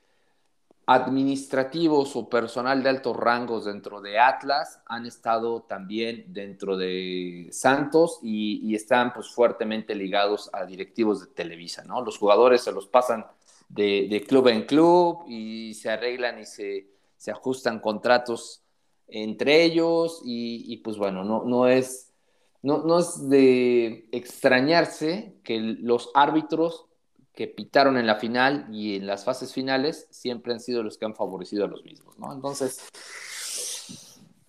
[0.88, 8.20] administrativos o personal de altos rangos dentro de Atlas han estado también dentro de Santos
[8.24, 12.02] y, y, están pues fuertemente ligados a directivos de Televisa, ¿no?
[12.02, 13.26] Los jugadores se los pasan
[13.70, 16.88] de, club en club y se arreglan y se,
[17.32, 18.62] ajustan contratos
[19.08, 22.14] entre ellos y, pues bueno, no, no, es,
[22.62, 26.86] no, no es de extrañarse que los árbitros
[27.34, 31.06] que pitaron en la final y en las fases finales siempre han sido los que
[31.06, 32.32] han favorecido a los mismos, ¿no?
[32.32, 32.88] Entonces,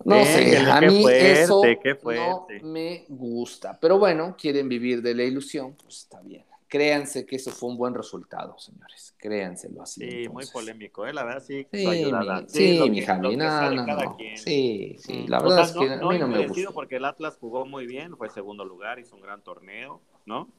[0.05, 1.61] no sé, a mí eso
[2.05, 7.37] no me gusta, pero bueno, quieren vivir de la ilusión, pues está bien créanse que
[7.37, 9.15] eso fue un buen resultado, señores.
[9.17, 10.23] Créanselo así.
[10.23, 11.13] Sí, muy polémico, ¿eh?
[11.13, 11.67] La verdad, sí.
[11.71, 16.19] Sí, mi, sí, mi Javi, no, no, Sí, sí, la verdad es que a mí
[16.19, 16.71] no me gusta.
[16.71, 20.49] porque el Atlas jugó muy bien, fue segundo lugar, hizo un gran torneo, ¿no?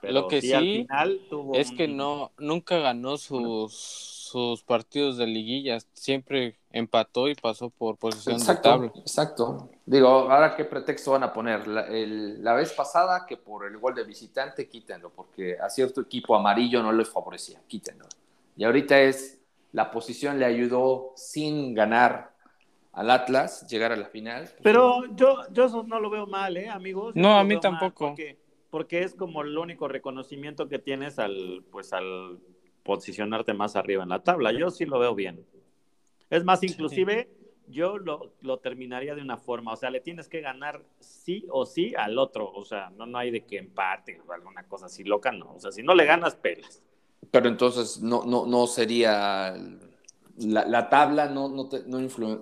[0.00, 5.16] Pero Lo que sí, al final tuvo es que no, nunca ganó sus sus partidos
[5.16, 5.88] de liguillas.
[5.94, 8.92] Siempre empató y pasó por posición de tabla.
[8.96, 9.70] Exacto.
[9.86, 11.66] Digo, ahora qué pretexto van a poner.
[11.66, 16.82] La, vez pasada que por el gol de visitante, quítenlo, porque a cierto equipo amarillo
[16.82, 18.06] no les favorecía, quítenlo.
[18.56, 19.40] Y ahorita es,
[19.72, 22.34] la posición le ayudó sin ganar
[22.92, 24.42] al Atlas llegar a la final.
[24.42, 27.14] Pues, Pero yo, yo eso no lo veo mal, ¿eh, amigos?
[27.14, 28.08] no, a mí tampoco.
[28.08, 28.38] Porque,
[28.70, 32.40] porque es como el único reconocimiento que tienes al, pues al
[32.82, 34.52] posicionarte más arriba en la tabla.
[34.52, 35.44] Yo sí lo veo bien.
[36.30, 37.30] Es más, inclusive
[37.68, 41.66] yo lo, lo, terminaría de una forma, o sea, le tienes que ganar sí o
[41.66, 45.04] sí al otro, o sea, no, no hay de que empate o alguna cosa así
[45.04, 46.82] loca, no, o sea, si no le ganas, pelas.
[47.30, 49.54] Pero entonces no, no, no sería
[50.38, 51.68] la, tabla no, no,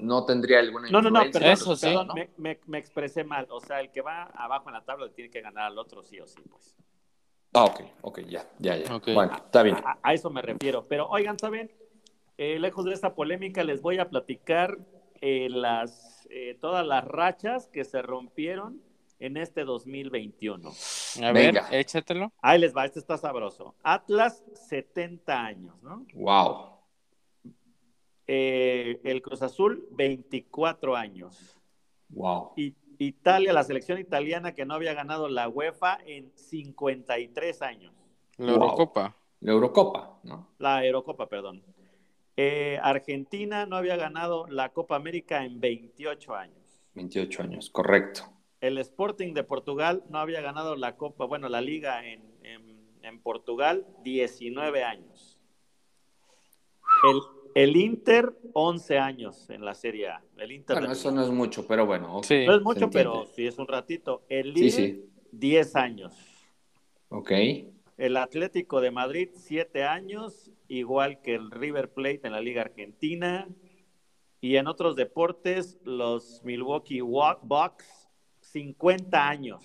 [0.00, 1.94] no, tendría alguna No, no, no, pero eso sí.
[2.36, 3.46] Me, me, expresé mal.
[3.50, 6.02] O sea, el que va abajo en la tabla le tiene que ganar al otro
[6.02, 6.76] sí o sí, pues.
[7.54, 8.98] Ah, ok, ok, ya, ya, ya.
[9.14, 9.76] Bueno, está bien.
[10.02, 10.86] A, eso me refiero.
[10.86, 11.72] Pero oigan, ¿saben?
[12.38, 14.78] Eh, lejos de esta polémica, les voy a platicar
[15.20, 18.82] eh, las, eh, todas las rachas que se rompieron
[19.18, 20.70] en este 2021.
[21.22, 22.32] A ver, échatelo.
[22.42, 23.74] Ahí les va, este está sabroso.
[23.82, 26.04] Atlas, 70 años, ¿no?
[26.14, 26.76] Wow.
[28.26, 31.58] Eh, el Cruz Azul, 24 años.
[32.10, 32.52] Wow.
[32.56, 37.94] Y Italia, la selección italiana que no había ganado la UEFA en 53 años.
[38.36, 39.16] La Eurocopa.
[39.40, 40.48] La Eurocopa, ¿no?
[40.58, 41.62] La Eurocopa, perdón.
[42.36, 46.84] Eh, Argentina no había ganado la Copa América en 28 años.
[46.94, 48.24] 28 años, correcto.
[48.60, 53.86] El Sporting de Portugal no había ganado la Copa, bueno, la Liga en, en, Portugal
[54.02, 55.40] 19 años.
[57.04, 57.20] El,
[57.54, 60.22] el, Inter 11 años en la Serie A.
[60.36, 62.08] El Inter bueno, eso no es mucho, pero bueno.
[62.08, 64.24] no es mucho, pero sí es un ratito.
[64.28, 66.14] El Lille 10 años.
[67.08, 67.30] Ok.
[67.96, 73.48] El Atlético de Madrid 7 años, igual que el River Plate en la Liga Argentina.
[74.40, 78.08] Y en otros deportes, los Milwaukee Bucks
[78.40, 79.62] 50 años.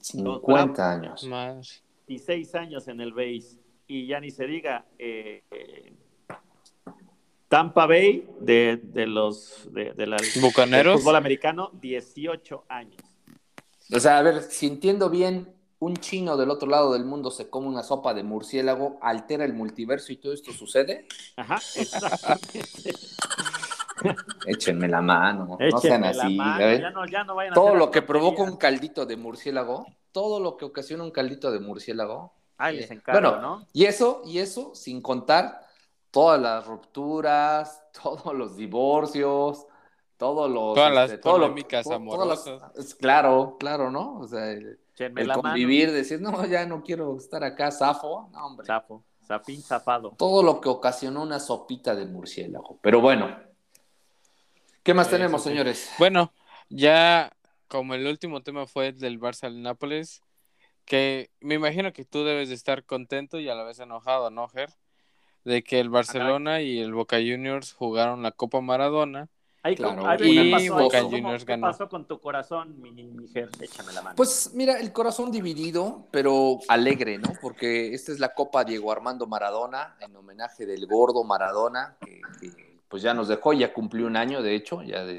[0.00, 1.24] 50 años.
[1.24, 1.84] Más.
[2.06, 3.58] Y 6 años en el base.
[3.86, 5.42] Y ya ni se diga, eh,
[7.48, 11.00] Tampa Bay de, de los de, de la, Bucaneros.
[11.00, 13.00] fútbol americano, 18 años.
[13.92, 17.48] O sea, a ver, si entiendo bien, un chino del otro lado del mundo se
[17.48, 21.06] come una sopa de murciélago, altera el multiverso y todo esto sucede.
[21.36, 22.94] Ajá, exactamente.
[24.46, 26.38] Échenme la mano, no sean así.
[27.54, 31.60] todo lo que provoca un caldito de murciélago, todo lo que ocasiona un caldito de
[31.60, 32.34] murciélago.
[32.58, 33.66] Ay, les eh, bueno, ¿no?
[33.72, 35.60] Y eso, y eso sin contar
[36.10, 39.66] todas las rupturas, todos los divorcios,
[40.18, 42.94] todos los todas las este, polémicas amorosas.
[42.98, 44.18] claro, claro, ¿no?
[44.18, 44.78] O sea, el,
[45.34, 48.66] convivir, decir, no, ya no quiero estar acá, zafo, no, hombre.
[48.66, 50.14] Zafo, zafín, zafado.
[50.16, 52.78] Todo lo que ocasionó una sopita de murciélago.
[52.82, 53.50] Pero bueno,
[54.82, 55.92] ¿Qué más tenemos, señores?
[55.98, 56.32] Bueno,
[56.70, 57.32] ya
[57.68, 60.22] como el último tema fue el del Barça al Nápoles,
[60.86, 64.48] que me imagino que tú debes de estar contento y a la vez enojado, ¿no,
[64.48, 64.70] Ger?
[65.44, 69.28] De que el Barcelona y el Boca Juniors jugaron la Copa Maradona.
[69.76, 70.24] Claro.
[70.24, 71.66] y Boca Juniors ganó.
[71.66, 73.50] ¿Qué pasó con tu corazón, mi, mi Ger?
[73.60, 74.16] Échame la mano.
[74.16, 77.32] Pues mira, el corazón dividido, pero alegre, ¿no?
[77.40, 82.20] Porque esta es la Copa Diego Armando Maradona, en homenaje del gordo Maradona, que
[82.88, 85.16] pues ya nos dejó, ya cumplió un año, de hecho, ya de,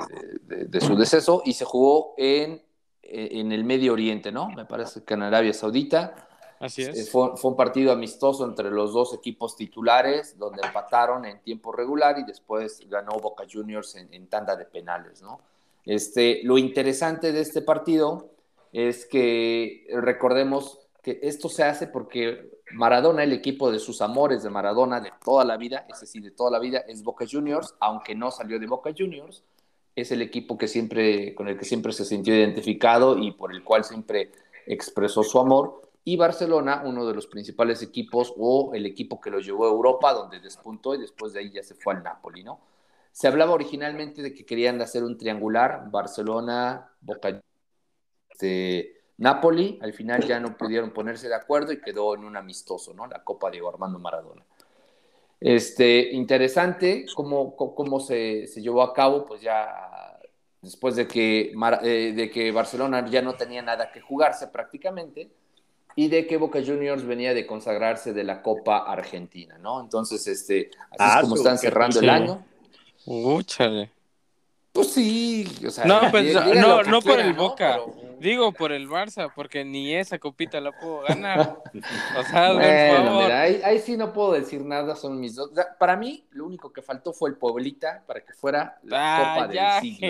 [0.81, 2.61] su deceso, y se jugó en,
[3.01, 4.49] en, el Medio Oriente, ¿no?
[4.49, 6.27] Me parece que en Arabia Saudita.
[6.61, 7.09] Así es.
[7.09, 12.23] Fue, un partido amistoso entre los dos equipos titulares, donde empataron en tiempo regular y
[12.23, 15.41] después ganó Boca Juniors en, tanda de penales, ¿no?
[15.85, 18.29] Este, lo interesante de este partido
[18.71, 24.49] es que recordemos que esto se hace porque Maradona, el equipo de sus amores de
[24.49, 28.15] Maradona de toda la vida, es decir, de toda la vida, es Boca Juniors, aunque
[28.15, 29.43] no salió de Boca Juniors,
[29.95, 33.63] es el equipo que siempre, con el que siempre se sintió identificado y por el
[33.63, 34.31] cual siempre
[34.65, 35.81] expresó su amor.
[36.03, 40.13] Y Barcelona, uno de los principales equipos o el equipo que lo llevó a Europa,
[40.13, 42.59] donde despuntó y después de ahí ya se fue al Napoli, ¿no?
[43.11, 47.41] Se hablaba originalmente de que querían hacer un triangular, Barcelona, Boca,
[48.29, 52.93] este, Napoli, al final ya no pudieron ponerse de acuerdo y quedó en un amistoso,
[52.93, 53.05] ¿no?
[53.05, 54.43] La Copa Diego Armando Maradona.
[55.39, 60.19] Este, interesante cómo, cómo se, se, llevó a cabo, pues ya
[60.61, 65.31] después de que, eh, de que Barcelona ya no tenía nada que jugarse prácticamente
[65.95, 69.81] y de que Boca Juniors venía de consagrarse de la Copa Argentina, ¿no?
[69.81, 72.43] Entonces, este, así es ah, como están cerrando el año.
[73.05, 73.91] Úchale.
[74.71, 77.79] Pues sí, o sea, no, pues, no, no por el Boca.
[78.19, 81.57] Digo por el Barça, porque ni esa copita la puedo ganar.
[82.17, 85.49] O sea, bueno, mira, ahí, sí no puedo decir nada, son mis dos.
[85.79, 89.47] para mí, lo único que faltó fue el Pueblita para que fuera la ah, Copa
[89.47, 90.09] del siglo.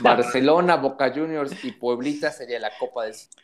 [0.00, 3.42] Barcelona, Boca Juniors y Pueblita sería la Copa del siglo.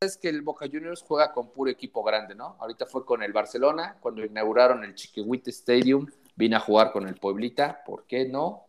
[0.00, 2.56] Es que el Boca Juniors juega con puro equipo grande, ¿no?
[2.60, 6.06] Ahorita fue con el Barcelona, cuando inauguraron el Chiquihuite Stadium,
[6.36, 8.68] vine a jugar con el Pueblita, ¿por qué no?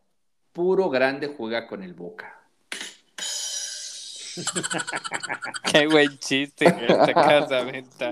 [0.51, 2.35] Puro grande juega con el Boca.
[5.71, 8.11] Qué buen chiste esta casa venta.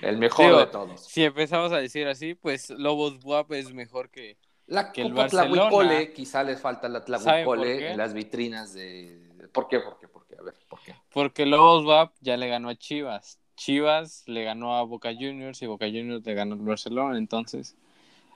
[0.00, 1.00] El mejor de todos.
[1.00, 6.12] Si empezamos a decir así, pues Lobos Buap es mejor que, la que el Barcelona.
[6.12, 9.30] quizá les falta la Tlahuicole en las vitrinas de...
[9.52, 9.78] ¿Por qué?
[9.78, 10.08] ¿Por qué?
[10.08, 10.11] ¿Por qué?
[10.42, 10.94] A ver, ¿por qué?
[11.12, 13.38] Porque Lobos Buap ya le ganó a Chivas.
[13.56, 17.16] Chivas le ganó a Boca Juniors y Boca Juniors le ganó al Barcelona.
[17.16, 17.76] Entonces,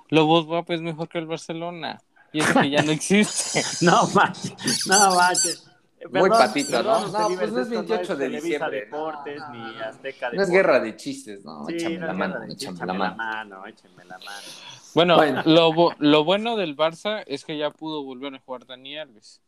[0.08, 2.00] Lobos Buap es mejor que el Barcelona.
[2.32, 3.62] Y eso que ya no existe.
[3.84, 5.68] no manches, no manches.
[6.12, 7.08] Muy patito, ¿no?
[7.08, 8.80] No, pues no es 28 de diciembre.
[8.82, 11.68] Deportes, ni Azteca No es guerra de chistes, ¿no?
[11.68, 13.66] échame la mano, échame la mano.
[13.66, 14.46] Échame la mano.
[14.94, 19.40] Bueno, Lo, lo bueno del Barça es que ya pudo volver a jugar Dani Alves.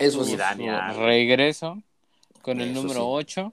[0.00, 1.82] Eso es regreso
[2.42, 3.52] con el número 8.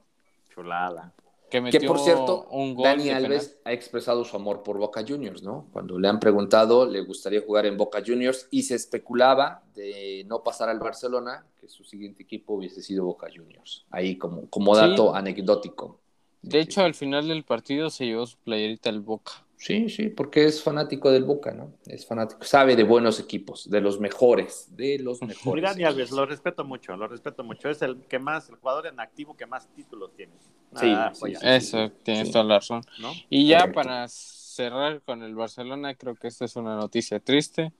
[0.54, 1.12] Chulada.
[1.50, 5.42] Que, que, por cierto, un gol Dani Alves ha expresado su amor por Boca Juniors,
[5.42, 5.66] ¿no?
[5.72, 10.44] Cuando le han preguntado, le gustaría jugar en Boca Juniors y se especulaba de no
[10.44, 13.84] pasar al Barcelona, que su siguiente equipo hubiese sido Boca Juniors.
[13.90, 15.98] Ahí como, como dato anecdótico.
[16.40, 19.32] De hecho, al final del partido se llevó su playerita al Boca.
[19.60, 21.74] Sí, sí, porque es fanático del Boca, ¿no?
[21.84, 25.62] Es fanático, sabe de buenos equipos, de los mejores, de los mejores.
[25.62, 27.68] Dani Alves, lo respeto mucho, lo respeto mucho.
[27.68, 30.32] Es el que más, el jugador en activo que más títulos tiene.
[30.74, 30.96] sí,
[31.42, 32.80] eso, tienes toda la razón.
[33.28, 37.74] Y ya para cerrar con el Barcelona, creo que esta es una noticia triste,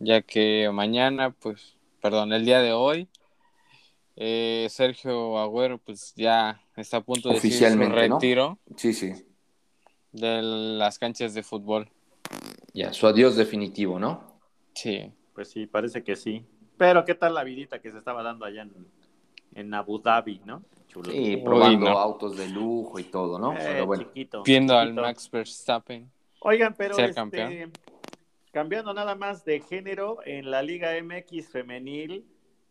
[0.00, 3.06] ya que mañana, pues, perdón, el día de hoy,
[4.16, 8.58] eh, Sergio Agüero, pues ya está a punto de Oficialmente, su retiro.
[8.76, 9.12] Sí, sí
[10.14, 11.88] de las canchas de fútbol.
[12.72, 14.40] Ya, su adiós definitivo, ¿no?
[14.74, 15.12] Sí.
[15.34, 16.46] Pues sí, parece que sí.
[16.76, 18.66] Pero qué tal la vidita que se estaba dando allá
[19.54, 20.62] en, Abu Dhabi, ¿no?
[20.88, 21.10] Chulo.
[21.10, 23.56] Sí, probando autos de lujo y todo, ¿no?
[23.58, 26.10] Eh, chiquito, Viendo al Max Verstappen.
[26.40, 27.70] Oigan, pero este,
[28.52, 32.24] cambiando nada más de género, en la Liga MX femenil,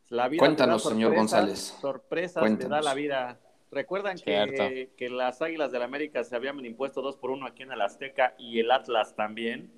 [0.10, 1.78] la vida Cuéntanos, señor González.
[1.82, 3.40] Sorpresas te da la vida
[3.74, 7.72] Recuerdan que, que, las Águilas del América se habían impuesto dos por uno aquí en
[7.72, 9.72] el Azteca y el Atlas también.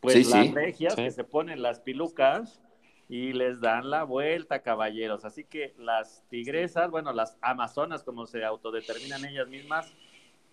[0.00, 2.60] Pues las regias que se ponen las pilucas
[3.08, 5.24] y les dan la vuelta, caballeros.
[5.24, 9.92] Así que las tigresas, bueno, las amazonas, como se autodeterminan ellas mismas,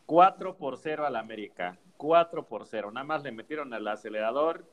[0.06, 1.80] 4 por 0 al América.
[1.98, 2.92] 4 por 0.
[2.92, 4.66] Nada más le metieron el acelerador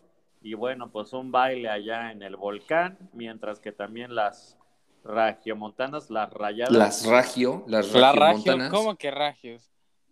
[0.43, 4.59] y bueno, pues un baile allá en el volcán, mientras que también las
[5.07, 6.73] Ragiomontanas, las rayadas.
[6.73, 8.73] Las ragio, las ragiomontanas.
[8.73, 9.71] La ¿Cómo que ragios?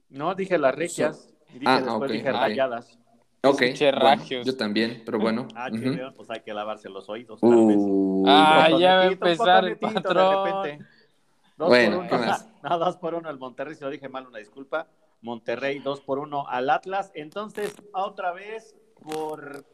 [0.08, 1.34] No, dije las regias.
[1.52, 2.98] dije ah, después dije rayadas.
[3.42, 3.62] Ok,
[4.44, 5.48] yo también, pero bueno.
[5.54, 5.68] Ah,
[6.16, 7.40] pues hay que lavarse los oídos.
[7.42, 10.86] Uh, ah, ya va a empezar el patrón.
[11.56, 12.36] Dos bueno, por uno.
[12.62, 14.88] No, dos por uno el Monterrey, si lo dije mal, una disculpa.
[15.20, 17.10] Monterrey, dos por uno al Atlas.
[17.14, 19.64] Entonces, otra vez, por...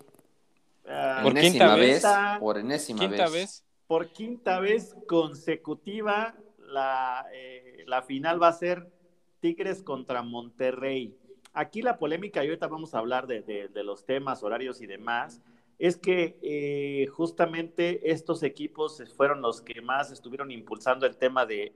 [0.85, 2.05] Uh, por quinta vez,
[2.41, 8.89] Por enésima quinta vez por quinta vez consecutiva, la, eh, la final va a ser
[9.41, 11.19] Tigres contra Monterrey.
[11.55, 15.43] Aquí la polémica, y ahorita vamos a hablar de, los temas, horarios y demás,
[15.81, 21.73] es que eh, justamente estos equipos fueron los que más estuvieron impulsando el tema de,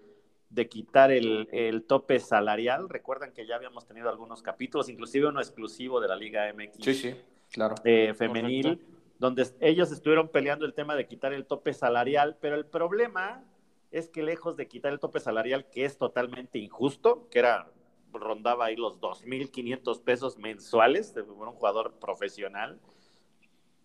[0.71, 2.89] quitar el, tope salarial.
[2.89, 6.77] Recuerdan que ya habíamos tenido algunos capítulos, inclusive uno exclusivo de la Liga MX.
[6.85, 7.17] Sí, sí,
[7.51, 7.75] claro.
[7.83, 8.79] Eh, femenil
[9.25, 13.43] donde ellos estuvieron peleando el tema de quitar el tope salarial, pero el problema
[13.91, 17.71] es que lejos de quitar el tope salarial, que es totalmente injusto, que era
[18.13, 22.79] rondaba ahí los 2.500 pesos mensuales de un jugador profesional.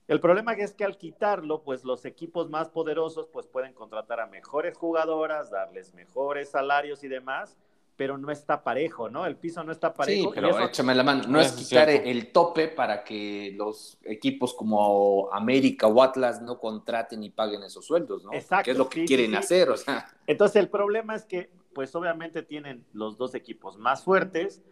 [0.10, 4.28] El problema es que al quitarlo, pues los equipos más poderosos pues pueden contratar a
[4.28, 7.58] mejores jugadoras, darles mejores salarios y demás,
[7.99, 9.25] pero no está parejo, ¿no?
[9.25, 10.29] El piso no está parejo.
[10.29, 11.23] Sí, pero échame la mano.
[11.27, 17.21] No es quitar el tope para que los equipos como América o Atlas no contraten
[17.25, 18.31] y paguen esos sueldos, ¿no?
[18.31, 18.63] Exacto.
[18.63, 20.07] Que es lo que quieren hacer, o sea.
[20.27, 24.63] Entonces, el problema es que, pues obviamente tienen los dos equipos más fuertes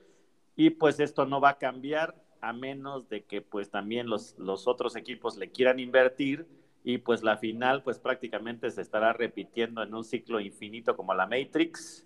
[0.55, 4.69] y pues esto no va a cambiar a menos de que pues también los, los
[4.69, 6.47] otros equipos le quieran invertir
[6.85, 11.27] y pues la final pues prácticamente se estará repitiendo en un ciclo infinito como la
[11.27, 12.05] Matrix,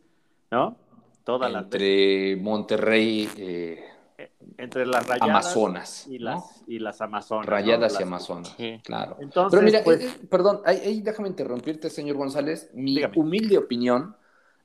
[0.49, 0.75] ¿no?
[1.27, 3.91] Entre Monterrey, eh,
[4.57, 7.45] entre las rayadas Amazonas y las, y las Amazonas.
[7.45, 9.17] Rayadas y Amazonas, claro.
[9.49, 12.69] Pero mira, pues eh, eh, perdón, ahí, déjame interrumpirte, señor González.
[12.73, 14.15] Mi humilde opinión,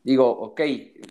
[0.02, 0.60] digo, ok,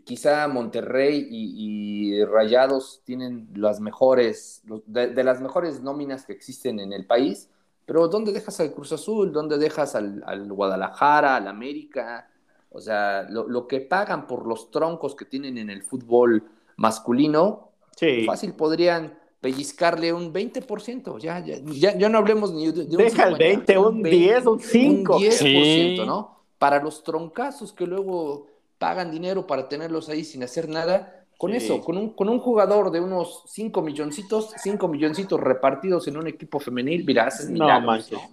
[0.04, 7.06] quizá Monterrey y, Rayados tienen las mejores, de, las mejores nóminas que existen en el
[7.06, 7.50] país,
[7.86, 9.32] pero ¿dónde dejas al Cruz Azul?
[9.32, 12.30] ¿Dónde dejas al, al Guadalajara, al América?
[12.76, 16.44] O sea, lo, que pagan por los troncos que tienen en el fútbol
[16.76, 17.70] masculino,
[18.26, 21.18] fácil podrían pellizcarle un 20%.
[21.20, 25.16] Ya, ya, ya, no hablemos ni de, un Deja el 20, un, 10, un 5.
[25.16, 26.42] Un 10%, ¿no?
[26.58, 31.82] Para los troncazos que luego pagan dinero para tenerlos ahí sin hacer nada, con eso,
[31.82, 36.60] con un, con un jugador de unos 5 milloncitos, 5 milloncitos repartidos en un equipo
[36.60, 37.30] femenil, mira,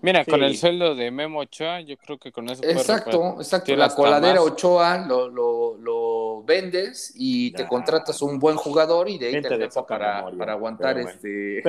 [0.01, 3.75] Mira, con el sueldo de Memo Ochoa, yo creo que con eso Exacto, exacto.
[3.75, 9.29] La coladera Ochoa lo, lo, lo, vendes y te contratas un buen jugador y de
[9.29, 11.63] ahí te deja para, para aguantar este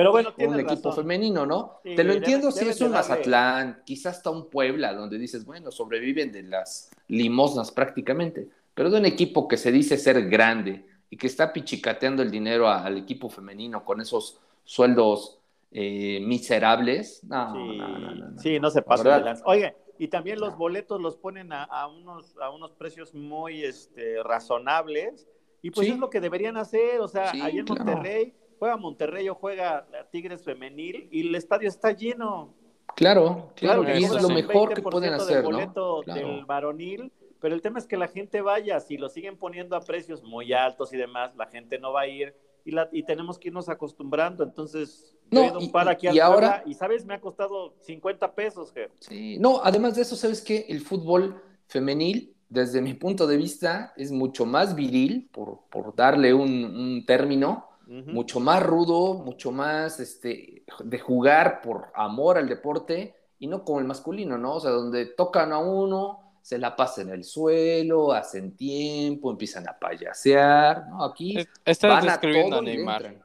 [0.46, 1.80] un equipo femenino, ¿no?
[1.82, 6.30] te lo entiendo si es un Mazatlán, quizás hasta un Puebla, donde dices, bueno, sobreviven
[6.30, 10.84] de las limosnas prácticamente, pero de un equipo que se dice ser grande
[11.14, 15.38] y que está pichicateando el dinero al equipo femenino con esos sueldos
[15.70, 17.22] eh, miserables.
[17.22, 18.68] No, sí, no, no, no, sí, no.
[18.68, 19.36] se pasa.
[19.44, 25.28] Oye, y también los boletos los ponen a, unos, a unos precios muy este, razonables,
[25.62, 29.36] y pues es lo que deberían hacer, o sea, ahí en Monterrey, juega Monterrey o
[29.36, 32.52] juega Tigres Femenil, y el estadio está lleno.
[32.96, 36.12] Claro, claro, y es lo mejor que pueden hacer, boleto ¿no?
[36.12, 37.12] del varonil,
[37.44, 40.54] pero el tema es que la gente vaya, si lo siguen poniendo a precios muy
[40.54, 42.34] altos y demás, la gente no va a ir,
[42.64, 47.04] y, la, y tenemos que irnos acostumbrando, entonces no, y, aquí y ahora, y sabes,
[47.04, 48.72] me ha costado 50 pesos.
[49.00, 53.92] Sí, no, además de eso, sabes que el fútbol femenil, desde mi punto de vista,
[53.98, 60.64] es mucho más viril, por, por darle un, término, mucho más rudo, mucho más este,
[60.82, 64.54] de jugar por amor al deporte y no como el masculino, ¿no?
[64.54, 69.66] O sea, donde tocan a uno, se la pasan en el suelo, hacen tiempo, empiezan
[69.66, 71.02] a payasear, ¿no?
[71.02, 71.38] Aquí
[71.80, 73.16] van a todo a Neymar.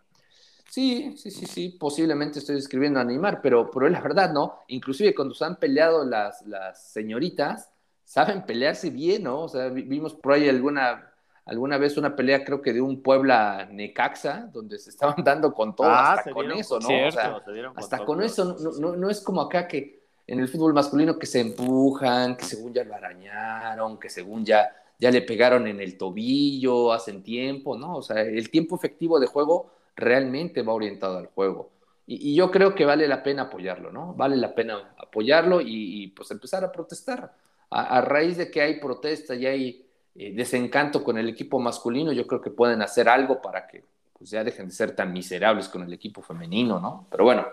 [0.70, 4.60] Sí, sí, sí, sí, posiblemente estoy describiendo a Neymar, pero, pero es la verdad, ¿no?
[4.70, 7.70] Inclusive cuando se han peleado las, las señoritas,
[8.06, 9.42] saben pelearse bien, ¿no?
[9.42, 11.12] O sea, vimos por ahí alguna,
[11.44, 15.76] alguna vez una pelea, creo que de un Puebla Necaxa, donde se estaban dando con
[15.76, 16.88] todo, ah, hasta con eso, ¿no?
[16.88, 17.42] o sea,
[17.76, 19.99] hasta con, eso, no, no, es como acá que
[20.30, 24.70] en el fútbol masculino que se empujan, que según ya lo arañaron, que según ya,
[25.00, 27.98] ya le pegaron en el tobillo, hacen tiempo, ¿no?
[27.98, 31.72] O sea, el tiempo efectivo de juego realmente va orientado al juego.
[32.06, 34.14] Y, yo creo que vale la pena apoyarlo, ¿no?
[34.14, 37.34] Vale la pena apoyarlo y, pues empezar a protestar.
[37.72, 42.28] A, raíz de que hay protesta y hay eh, desencanto con el equipo masculino, yo
[42.28, 43.84] creo que pueden hacer algo para que
[44.16, 47.08] pues, ya dejen de ser tan miserables con el equipo femenino, ¿no?
[47.10, 47.48] Pero bueno,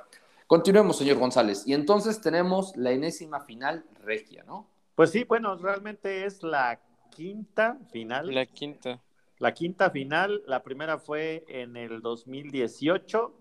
[0.47, 1.67] continuemos, señor González.
[1.67, 4.69] Y entonces tenemos la enésima final regia, ¿no?
[4.95, 6.81] Pues sí, bueno, realmente es la
[7.11, 8.35] quinta final.
[8.35, 9.03] La quinta.
[9.39, 13.35] La quinta final, la primera fue en el 2018,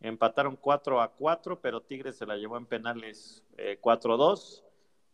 [0.00, 3.44] empataron 4 a 4, pero Tigres se la llevó en penales
[3.82, 4.64] 4 a 2.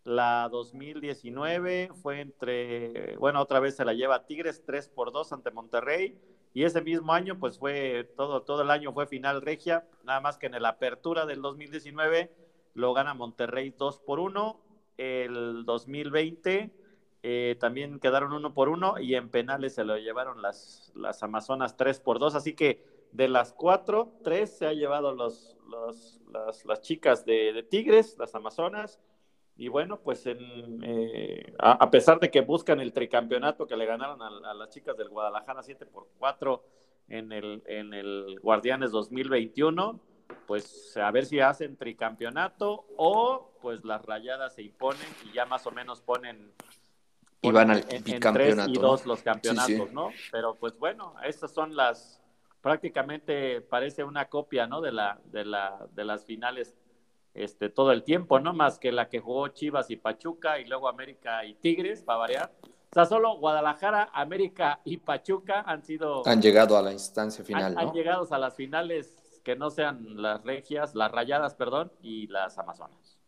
[0.05, 5.51] La 2019 fue entre, bueno, otra vez se la lleva Tigres 3 por 2 ante
[5.51, 6.17] Monterrey.
[6.55, 10.37] Y ese mismo año, pues fue todo, todo el año fue final regia, nada más
[10.37, 12.31] que en la apertura del 2019
[12.75, 14.61] lo gana Monterrey 2 por 1.
[14.99, 16.71] El 2020
[17.25, 21.77] eh, también quedaron uno por uno y en penales se lo llevaron las, las Amazonas
[21.77, 22.35] tres por dos.
[22.35, 25.57] Así que de las cuatro, tres se ha llevado los,
[26.65, 28.99] las, chicas de, Tigres, las Amazonas.
[29.57, 34.55] Y bueno, pues eh, a, pesar de que buscan el tricampeonato que le ganaron a,
[34.55, 36.65] las chicas del Guadalajara 7 por 4
[37.09, 40.01] en el, en el Guardianes 2021,
[40.47, 45.67] pues a ver si hacen tricampeonato o pues las rayadas se imponen y ya más
[45.67, 46.53] o menos ponen
[47.43, 48.71] y van al bicampeonato.
[48.71, 50.11] y dos los campeonatos, ¿no?
[50.31, 52.23] Pero pues bueno, estas son las,
[52.61, 54.81] prácticamente parece una copia, ¿no?
[54.81, 56.77] De, la, de, la, de las finales
[57.35, 58.53] este, todo el tiempo, ¿no?
[58.53, 62.53] Más que la que jugó Chivas y Pachuca y luego América y Tigres, para variar.
[62.63, 66.27] O sea, solo Guadalajara, América y Pachuca han sido...
[66.27, 70.23] Han llegado a la instancia final, han, Han llegado a las finales que no sean
[70.23, 73.19] las regias, las rayadas, perdón, y las amazonas.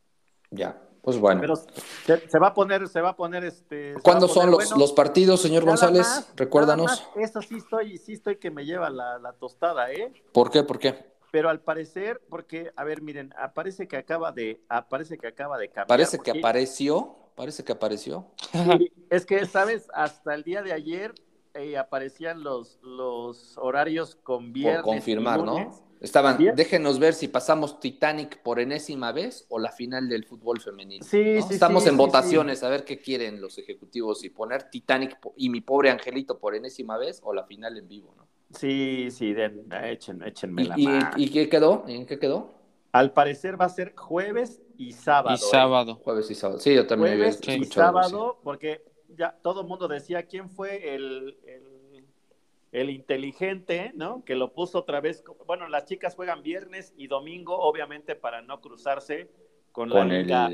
[0.51, 1.41] Ya, pues bueno.
[1.41, 3.95] Pero se, va a poner, se va a poner este.
[4.03, 6.31] ¿Cuándo son los, los, partidos, señor González?
[6.37, 7.07] Recuérdanos.
[7.17, 10.13] eso sí estoy, sí estoy que me lleva la, tostada, ¿eh?
[10.33, 10.63] ¿Por qué?
[10.63, 11.14] ¿Por qué?
[11.35, 15.67] Pero al parecer, porque, a ver, miren, aparece que acaba de, aparece que acaba de
[15.67, 15.89] cambiar.
[15.89, 18.29] Parece que apareció, parece que apareció.
[19.11, 19.89] es que, ¿sabes?
[19.93, 21.13] Hasta el día de ayer
[21.55, 24.85] eh, aparecían los, los horarios con viernes.
[24.85, 25.75] Por confirmar, ¿no?
[26.01, 31.05] Estaban, déjenos ver si pasamos Titanic por enésima vez o la final del fútbol femenino.
[31.05, 35.49] Sí, sí, Estamos en votaciones a ver qué quieren los ejecutivos, y poner Titanic y
[35.49, 38.29] mi pobre angelito por enésima vez o la final en vivo, ¿no?
[38.57, 39.67] Sí, sí, den,
[40.25, 41.11] échenme la mano.
[41.17, 41.85] ¿Y qué quedó?
[41.87, 42.55] ¿En qué quedó?
[42.93, 45.35] Al parecer va a ser jueves y sábado.
[45.35, 45.93] Y sábado.
[45.93, 46.03] ¿eh?
[46.05, 46.61] Jueves y sábado.
[46.61, 48.83] Sí, yo también jueves y sábado, porque
[49.17, 51.37] ya todo el mundo decía quién fue el
[52.75, 54.25] el inteligente, ¿no?
[54.25, 55.23] Que lo puso otra vez.
[55.47, 59.31] Bueno, las chicas juegan viernes y domingo, obviamente para no cruzarse
[59.75, 60.49] con, la liga,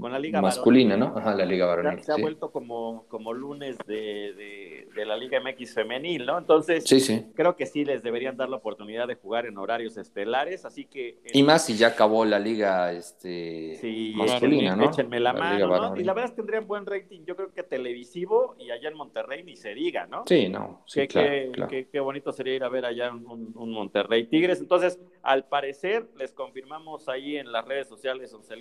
[0.00, 1.16] con la liga masculina, ¿no?
[1.16, 2.02] Ajá, la liga varonil.
[2.02, 6.36] Se, ha vuelto como, como lunes de, de, la Liga MX femenil, ¿no?
[6.38, 7.24] Entonces, sí, sí.
[7.36, 11.20] creo que sí les deberían dar la oportunidad de jugar en horarios estelares, así que...
[11.32, 13.78] Y más si ya acabó la liga este,
[14.16, 14.90] masculina, ¿no?
[14.90, 15.96] Échenme la, mano, ¿no?
[15.96, 18.96] Y la verdad es que tendrían buen rating, yo creo que televisivo y allá en
[18.96, 20.24] Monterrey ni se diga, ¿no?
[20.26, 24.58] Sí, no, sí, qué, Qué, bonito sería ir a ver allá un, un Monterrey Tigres.
[24.58, 28.54] Entonces, al parecer, les confirmamos ahí en las redes sociales, Once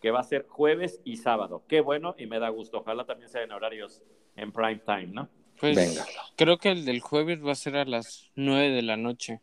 [0.00, 1.62] que va a ser jueves y sábado.
[1.68, 2.78] Qué bueno y me da gusto.
[2.78, 4.02] Ojalá también sea en horarios
[4.36, 5.28] en prime time, ¿no?
[5.58, 6.04] Pues Venga.
[6.36, 9.40] creo que el del jueves va a ser a las nueve de la noche.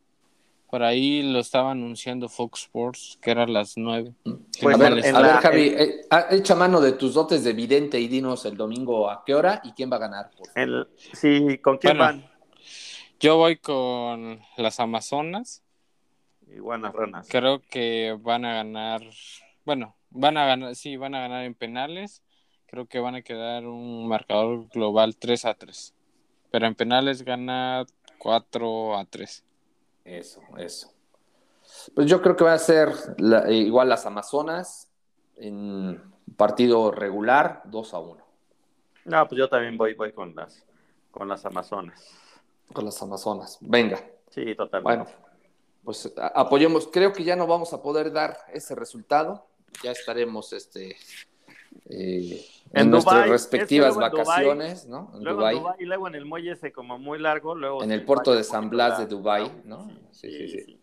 [0.69, 4.13] Por ahí lo estaba anunciando Fox Sports, que era a las 9.
[4.61, 5.03] Pues, a ver,
[5.41, 9.35] Javi, eh, echa mano de tus dotes de vidente y dinos el domingo a qué
[9.35, 10.31] hora y quién va a ganar.
[11.13, 12.25] sí, ¿con quién van?
[13.19, 15.61] Yo voy con las Amazonas.
[16.53, 17.27] Y buenas ranas.
[17.29, 19.01] Creo que van a ganar,
[19.65, 22.21] bueno, van a ganar, sí, van a ganar en penales.
[22.67, 25.93] Creo que van a quedar un marcador global 3 a 3.
[26.51, 27.85] Pero en penales gana
[28.17, 29.43] 4 a 3.
[30.05, 30.91] Eso, eso.
[31.95, 32.89] Pues yo creo que va a ser
[33.49, 34.89] igual las Amazonas
[35.37, 36.01] en
[36.35, 38.25] partido regular 2 a 1.
[39.05, 40.65] No, pues yo también voy, voy con las
[41.11, 42.09] con las Amazonas.
[42.73, 43.57] Con las Amazonas.
[43.61, 44.01] Venga.
[44.29, 45.03] Sí, totalmente.
[45.03, 45.20] Bueno,
[45.83, 46.87] pues apoyemos.
[46.91, 49.47] Creo que ya no vamos a poder dar ese resultado.
[49.83, 50.97] Ya estaremos este,
[51.89, 55.11] eh, en, nuestras respectivas vacaciones, ¿no?
[55.15, 55.61] En Dubai.
[55.79, 57.83] Y luego en el muelle ese como muy largo, luego...
[57.83, 59.89] En el puerto de San Blas de Dubai, ¿no?
[60.11, 60.79] Sí, sí, sí.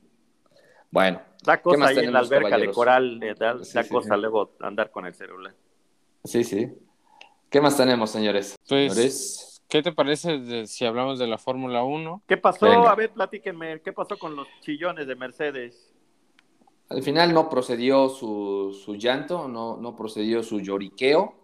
[0.90, 1.20] Bueno.
[1.42, 5.54] Da cosa ahí en la alberca de coral, da, cosa luego andar con el celular.
[6.24, 6.72] Sí, sí.
[7.48, 8.56] ¿Qué más tenemos, señores?
[8.68, 12.22] Pues, ¿qué te parece si hablamos de la Fórmula 1?
[12.26, 12.66] ¿Qué pasó?
[12.66, 15.92] A ver, platíquenme, ¿qué pasó con los chillones de Mercedes?
[16.88, 21.34] Al final no procedió su, su llanto, no, no procedió su lloriqueo.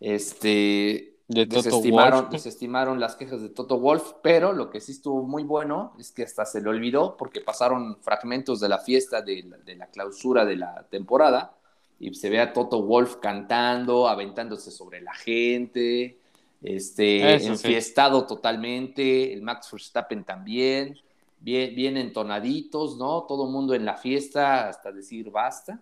[0.00, 5.94] Este, desestimaron, desestimaron, las quejas de Toto Wolf, pero lo que sí estuvo muy bueno
[5.98, 9.44] es que hasta se le olvidó porque pasaron fragmentos de la fiesta de
[9.76, 11.56] la, clausura de la temporada
[12.00, 16.19] y se ve a Toto Wolf cantando, aventándose sobre la gente,
[16.62, 20.98] este, enfiestado totalmente, el Max Verstappen también,
[21.38, 23.24] bien, bien entonaditos, ¿no?
[23.24, 25.80] Todo el mundo en la fiesta hasta decir basta.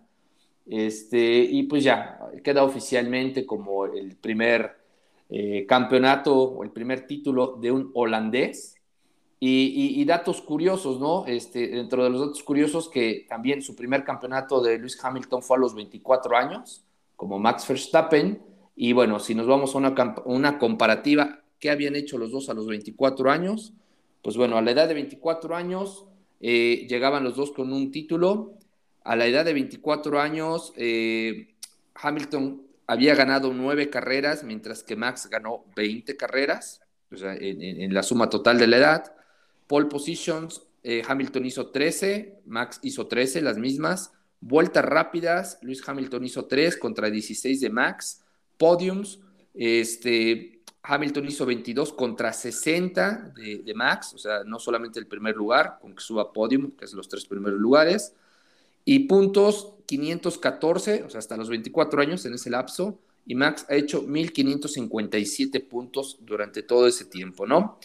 [0.65, 4.77] Este, y pues ya, queda oficialmente como el primer
[5.27, 8.75] eh, campeonato o el primer título de un holandés.
[9.41, 11.25] Y, datos curiosos, ¿no?
[11.25, 15.55] Este, dentro de los datos curiosos que también su primer campeonato de Lewis Hamilton fue
[15.55, 16.83] a los 24 años,
[17.15, 18.48] como Max Verstappen.
[18.81, 22.53] Y bueno, si nos vamos a una, una comparativa, ¿qué habían hecho los dos a
[22.53, 23.73] los 24 años?
[24.21, 26.05] Pues bueno, a la edad de 24 años
[26.39, 28.53] eh, llegaban los dos con un título
[29.03, 31.55] a la edad de 24 años, eh,
[31.95, 38.03] Hamilton había ganado nueve carreras, mientras que Max ganó 20 carreras, o sea, en, la
[38.03, 39.15] suma total de la edad.
[39.67, 44.13] Pole positions, eh, Hamilton hizo 13, Max hizo 13, las mismas.
[44.41, 48.23] Vueltas rápidas, Luis Hamilton hizo 3 contra 16 de Max.
[48.59, 49.19] Podiums,
[49.55, 55.35] este, Hamilton hizo 22 contra 60 de, de, Max, o sea, no solamente el primer
[55.35, 58.13] lugar, con que suba podium, que es los tres primeros lugares.
[58.85, 62.99] Y puntos 514, o sea, hasta los 24 años en ese lapso.
[63.25, 67.79] Y Max ha hecho 1557 puntos durante todo ese tiempo, ¿no?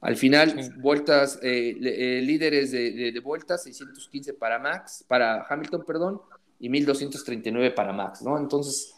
[0.00, 6.20] Al final, vueltas, eh, eh, líderes de, vueltas, 615 para Max, para Hamilton, perdón,
[6.60, 8.38] y 1239 para Max, ¿no?
[8.38, 8.94] Entonces,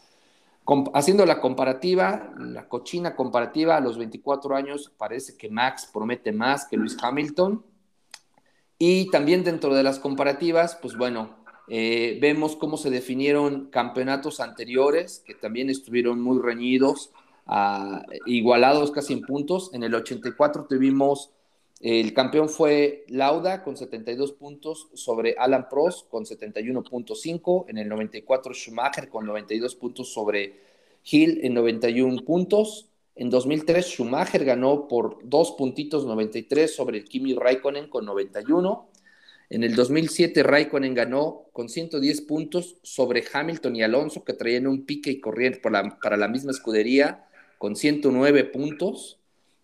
[0.93, 6.65] haciendo la comparativa, la cochina comparativa, a los 24 años parece que Max promete más
[6.67, 7.65] que Luis Hamilton.
[8.77, 15.23] Y también dentro de las comparativas, pues bueno, eh, vemos cómo se definieron campeonatos anteriores,
[15.25, 17.11] que también estuvieron muy reñidos,
[17.45, 19.71] ah, igualados casi en puntos.
[19.73, 21.31] En el 84 tuvimos,
[21.81, 27.65] el campeón fue Lauda con 72 puntos sobre Alan Prost con 71.5.
[27.69, 30.59] En el 94 Schumacher con 92 puntos sobre
[31.03, 32.87] Hill en 91 puntos.
[33.15, 38.87] En 2003 Schumacher ganó por dos puntitos 93 sobre Kimi Raikkonen con 91.
[39.49, 44.85] En el 2007 Raikkonen ganó con 110 puntos sobre Hamilton y Alonso, que traían un
[44.85, 47.27] pique y corrían para la misma escudería
[47.57, 49.20] con 109 puntos.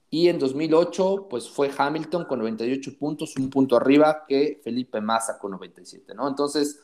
[0.10, 5.38] Y en 2008, pues fue Hamilton con 98 puntos, un punto arriba que Felipe Massa
[5.38, 6.28] con 97, ¿no?
[6.28, 6.82] Entonces,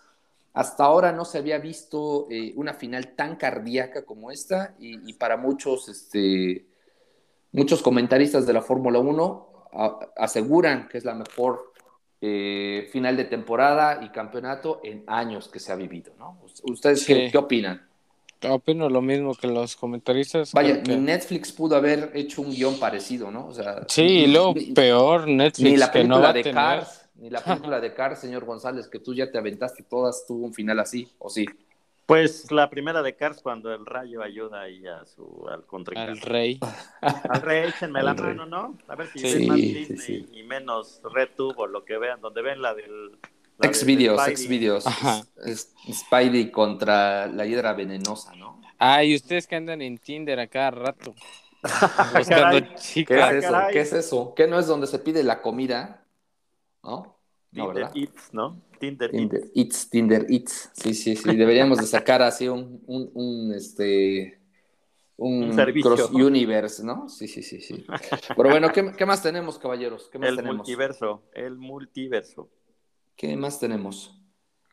[0.54, 5.38] hasta ahora no se había visto eh, una final tan cardíaca como esta y, para
[5.38, 6.66] muchos, este,
[7.52, 9.50] muchos comentaristas de la Fórmula 1
[10.18, 11.74] aseguran que es la mejor
[12.22, 16.40] eh, final de temporada y campeonato en años que se ha vivido, ¿no?
[16.64, 17.86] ¿Ustedes qué, opinan?
[18.50, 20.52] Opino lo mismo que los comentaristas.
[20.54, 23.48] Vaya, ni Netflix pudo haber hecho un guion parecido, ¿no?
[23.48, 25.72] O sea, sí, y luego peor Netflix.
[25.72, 29.32] Ni la película de Cars, ni la película de Cars, señor González, que tú ya
[29.32, 31.46] te aventaste todas, tuvo un final así, ¿o sí?
[32.06, 36.12] Pues la primera de Cars cuando el rayo ayuda ahí a su al contrincante.
[36.12, 36.60] Al rey.
[37.02, 38.78] Al rey, échenme la mano, ¿no?
[38.88, 42.62] A ver si sí, más Disney y menos RedTube o lo que vean, donde ven
[42.62, 43.18] la del
[43.62, 44.86] ex videos, ex videos.
[45.92, 48.62] Spidey contra la hiedra venenosa, ¿no?
[48.80, 51.14] Ah, y ustedes que andan en Tinder a cada rato.
[52.18, 53.32] Buscando chicas.
[53.32, 53.58] ¿Qué es eso?
[53.72, 54.34] ¿Qué es eso?
[54.36, 56.06] ¿Qué no es donde se pide la comida?
[56.84, 57.18] ¿No?
[57.52, 58.62] Tinder Eats, ¿no?
[58.80, 59.90] Tinder, Tinder Eats.
[59.90, 60.72] Tinder Eats.
[60.74, 61.36] Sí, sí, sí.
[61.36, 64.44] Deberíamos de sacar así un, un, un este
[65.18, 67.08] un, cross universe, ¿no?
[67.08, 67.86] Sí, sí, sí, sí.
[68.36, 70.10] Pero bueno, ¿qué, más tenemos, caballeros?
[70.10, 72.50] ¿Qué más el multiverso, el multiverso.
[73.16, 74.20] ¿Qué más tenemos?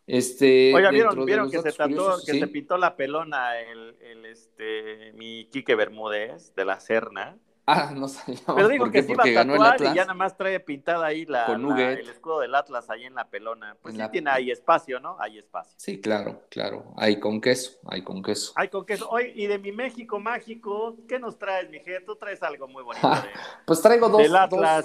[0.06, 5.46] Este, Oiga, ¿vieron, que se trató, que se pintó la pelona el, el, este, mi
[5.46, 7.38] Quique Bermúdez de la Serna?
[7.66, 8.40] Ah, no sabía.
[8.46, 11.46] Pero digo que sí iba a tatuar y ya nada más trae pintada ahí la,
[11.46, 13.76] el escudo del Atlas ahí en la pelona.
[13.80, 15.16] Pues sí tiene ahí espacio, ¿no?
[15.20, 15.74] Hay espacio.
[15.76, 16.92] Sí, claro, claro.
[16.96, 18.52] Hay con queso, hay con queso.
[18.56, 19.08] Hay con queso.
[19.10, 22.00] Oye, y de mi México mágico, ¿qué nos traes, mi jefe?
[22.00, 23.08] Tú traes algo muy bonito.
[23.66, 24.28] pues traigo dos,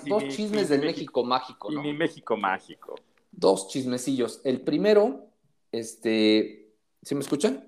[0.05, 1.79] dos, chismes del México, mágico, ¿no?
[1.79, 2.95] Y mi México mágico.
[3.37, 4.41] Dos chismecillos.
[4.43, 5.27] El primero,
[5.71, 7.67] este, ¿sí me escuchan?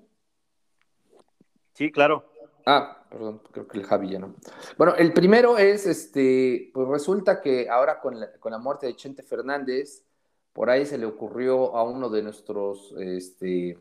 [1.74, 2.24] Sí, claro.
[2.66, 4.34] Ah, perdón, creo que el Javi ya no.
[4.76, 8.96] Bueno, el primero es, este, pues resulta que ahora con la, con la muerte de
[8.96, 10.04] Chente Fernández,
[10.52, 13.78] por ahí se le ocurrió a uno de nuestros este,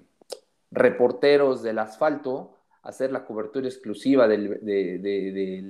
[0.71, 2.53] reporteros del asfalto
[2.87, 5.63] hacer la cobertura exclusiva de, de,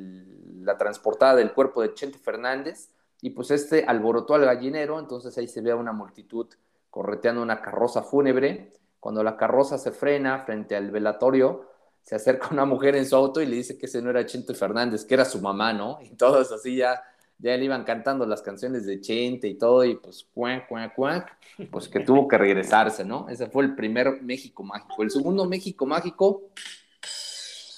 [0.62, 2.92] la transportada del cuerpo de Chente Fernández,
[3.22, 6.48] y pues este alborotó al gallinero, entonces ahí se ve a una multitud
[6.90, 8.74] correteando una carroza fúnebre.
[9.00, 11.68] Cuando la carroza se frena frente al velatorio,
[12.08, 14.54] se acerca una mujer en su auto y le dice que ese no era Chente
[14.54, 16.00] Fernández, que era su mamá, ¿no?
[16.02, 17.04] Y todos así ya,
[17.38, 21.38] ya le iban cantando las canciones de Chente y todo, y pues cuac, cuac, cuac,
[21.70, 23.28] pues que tuvo que regresarse, ¿no?
[23.30, 25.04] Ese fue el primer México mágico.
[25.04, 26.44] El segundo México mágico,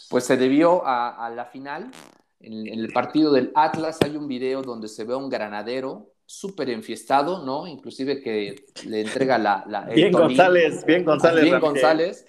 [0.09, 1.89] pues se debió a, la final.
[2.39, 6.69] En, el partido del Atlas hay un video donde se ve a un granadero súper
[6.69, 7.67] enfiestado, ¿no?
[7.67, 9.65] Inclusive que le entrega la...
[9.67, 11.43] la bien González, bien González.
[11.43, 12.25] Bien González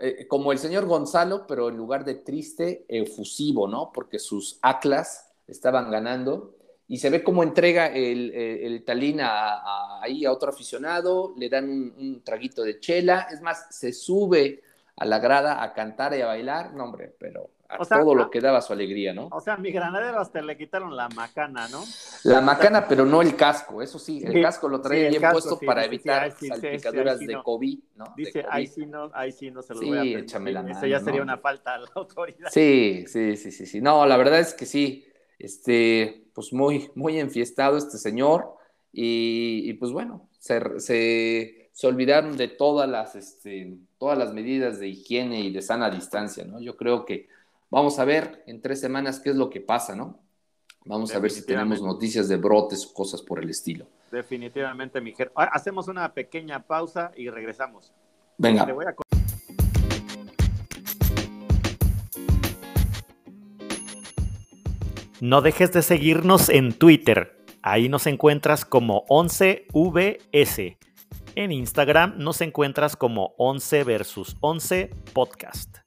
[0.00, 3.92] eh, como el señor Gonzalo, pero en lugar de triste, efusivo, ¿no?
[3.92, 6.56] Porque sus Atlas estaban ganando
[6.88, 11.68] y se ve cómo entrega el, el, talín a, ahí a otro aficionado, le dan
[11.70, 14.62] un, traguito de chela, es más, se sube
[14.96, 17.50] a la grada a cantar y a bailar, no hombre, pero
[17.88, 19.28] todo lo que daba su alegría, ¿no?
[19.30, 21.82] O sea, mi granadero hasta le quitaron la macana, ¿no?
[22.24, 25.84] La macana, pero no el casco, eso sí, el casco lo traía bien puesto para
[25.84, 28.04] evitar salpicaduras de COVID, ¿no?
[28.16, 30.18] Dice, ahí sí no, ahí sí no se lo voy a pedir.
[30.18, 30.76] échame la mano.
[30.76, 32.48] Eso ya sería una falta a la autoridad.
[32.50, 33.80] Sí, sí, sí, sí, sí.
[33.80, 35.06] No, la verdad es que sí,
[35.38, 38.56] este, pues muy, muy enfiestado este señor
[38.92, 44.88] y, pues bueno, se, se, se olvidaron de todas las, este, todas las medidas de
[44.88, 46.60] higiene y de sana distancia, ¿no?
[46.60, 47.28] Yo creo que
[47.74, 50.22] Vamos a ver en tres semanas qué es lo que pasa, ¿no?
[50.84, 53.88] Vamos a ver si tenemos noticias de brotes o cosas por el estilo.
[54.12, 57.92] Definitivamente, mi Hacemos una pequeña pausa y regresamos.
[58.38, 58.72] Venga.
[65.20, 67.44] No dejes de seguirnos en Twitter.
[67.60, 70.78] Ahí nos encuentras como 11VS.
[71.34, 75.83] En Instagram nos encuentras como 11 versus 11 podcast.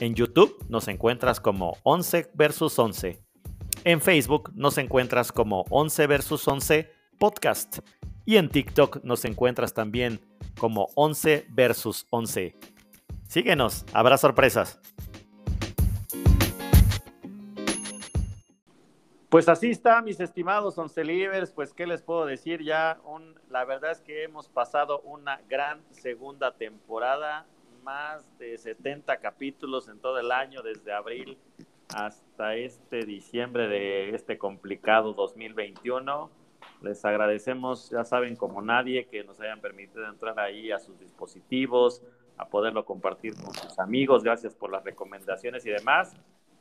[0.00, 3.20] En YouTube nos encuentras como 11 versus 11.
[3.82, 6.88] En Facebook nos encuentras como 11 versus 11
[7.18, 7.80] podcast.
[8.24, 10.20] Y en TikTok nos encuentras también
[10.60, 12.54] como 11 versus 11.
[13.26, 14.80] Síguenos, habrá sorpresas.
[19.28, 22.98] Pues así está, mis estimados once livers, pues qué les puedo decir ya,
[23.50, 27.46] la verdad es que hemos pasado una gran segunda temporada,
[27.88, 31.38] más de 70 capítulos en todo el año, desde abril
[31.94, 36.30] hasta este diciembre de este complicado 2021.
[36.82, 42.02] Les agradecemos, ya saben, como nadie, que nos hayan permitido entrar ahí a sus dispositivos,
[42.36, 44.22] a poderlo compartir con sus amigos.
[44.22, 46.14] Gracias por las recomendaciones y demás.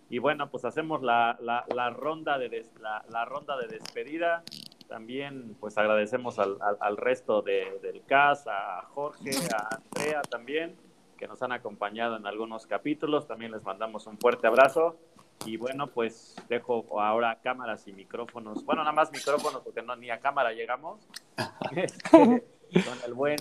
[0.10, 4.44] Y bueno, pues hacemos la, la, ronda, de la, ronda de despedida.
[4.88, 10.87] También pues agradecemos al, al, al resto de, del CAS, a Jorge, a Andrea también
[11.18, 13.28] que nos han acompañado en algunos capítulos.
[13.28, 14.98] También les mandamos un fuerte abrazo.
[15.46, 18.64] Y bueno, pues dejo ahora cámaras y micrófonos.
[18.66, 21.00] Bueno, nada más micrófonos porque no ni a cámara llegamos.
[21.76, 23.38] Este, con el buen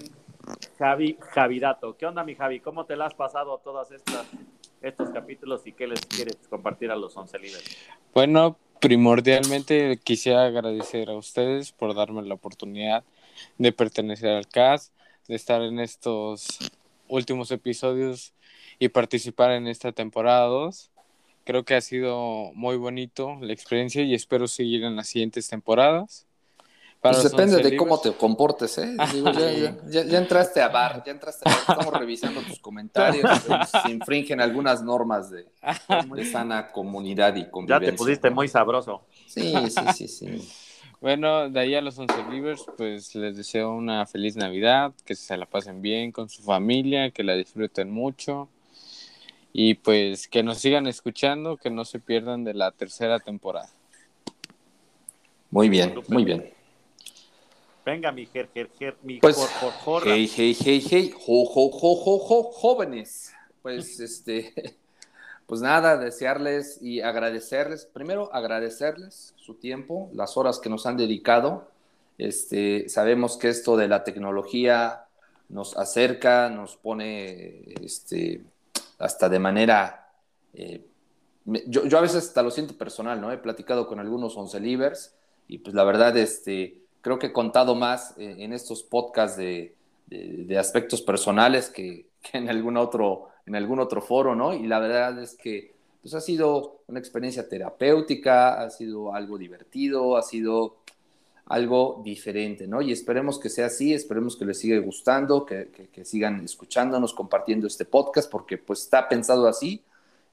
[0.79, 1.97] Javi Javidato.
[1.97, 2.61] ¿Qué onda, mi Javi?
[2.61, 4.27] ¿Cómo te la has pasado todos estos,
[4.83, 7.77] estos capítulos y qué les quieres compartir a los once líderes?
[8.15, 13.05] Bueno, primordialmente quisiera agradecer a ustedes por darme la oportunidad
[13.59, 14.93] de pertenecer al CAS,
[15.29, 16.59] de estar en estos
[17.09, 18.33] últimos episodios
[18.79, 20.91] y participar en esta temporada 2.
[21.45, 26.27] Creo que ha sido muy bonito la experiencia y espero seguir en las siguientes temporas.
[27.01, 28.97] Pues depende de cómo te comportes, ¿eh?
[29.89, 31.61] ya, entraste a bar, ya entraste a bar.
[31.69, 33.31] Estamos revisando tus comentarios.
[33.85, 35.47] se infringen algunas normas de,
[36.15, 37.87] de, sana comunidad y convivencia.
[37.87, 39.05] Ya te pusiste muy sabroso.
[39.27, 40.49] Sí, sí, sí, sí.
[41.01, 45.37] Bueno, de ahí a los Once Livers, pues les deseo una feliz Navidad, que se
[45.37, 48.49] la pasen bien con su familia, que la disfruten mucho
[49.53, 53.69] y pues que nos sigan escuchando, que no se pierdan de la tercera temporada.
[55.51, 56.53] Muy bien, muy bien.
[57.85, 59.37] Venga, mi jer, jer, jer, mi pues,
[60.05, 63.33] hey, hey, hey, hey, jo, jo, jo, jo, jo, jóvenes.
[63.63, 64.53] Pues, este,
[65.47, 71.71] pues nada, desearles y agradecerles, primero agradecerles su tiempo, las horas que nos han dedicado.
[72.19, 75.05] Este, sabemos que esto de la tecnología
[75.49, 78.45] nos acerca, nos pone, este,
[78.99, 80.11] hasta de manera...
[80.55, 80.85] Eh,
[81.69, 83.31] yo, a veces hasta lo siento personal, ¿no?
[83.31, 85.15] He platicado con algunos once livers
[85.47, 89.77] y pues la verdad, este, creo que he contado más eh, en estos podcasts de,
[90.09, 94.53] de, aspectos personales que, que, en, algún otro, en algún otro foro, ¿no?
[94.53, 100.17] Y la verdad es que pues ha sido una experiencia terapéutica, ha sido algo divertido,
[100.17, 100.77] ha sido
[101.47, 102.83] algo diferente, ¿no?
[102.83, 105.69] Y esperemos que sea así, esperemos que les siga gustando, que,
[106.05, 109.83] sigan escuchándonos, compartiendo este podcast, porque pues está pensado así,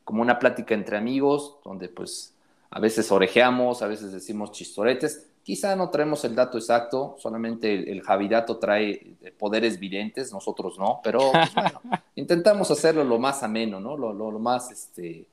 [0.04, 2.36] como una plática entre amigos, donde pues
[2.70, 7.90] a veces orejeamos, a veces decimos chistoretes, quizá no traemos el dato exacto, solamente el,
[7.90, 11.82] el Javidato trae eh, poderes videntes, nosotros no, pero pues, bueno,
[12.16, 13.98] intentamos hacerlo lo más ameno, ¿no?
[13.98, 15.28] Lo, lo, lo más, este,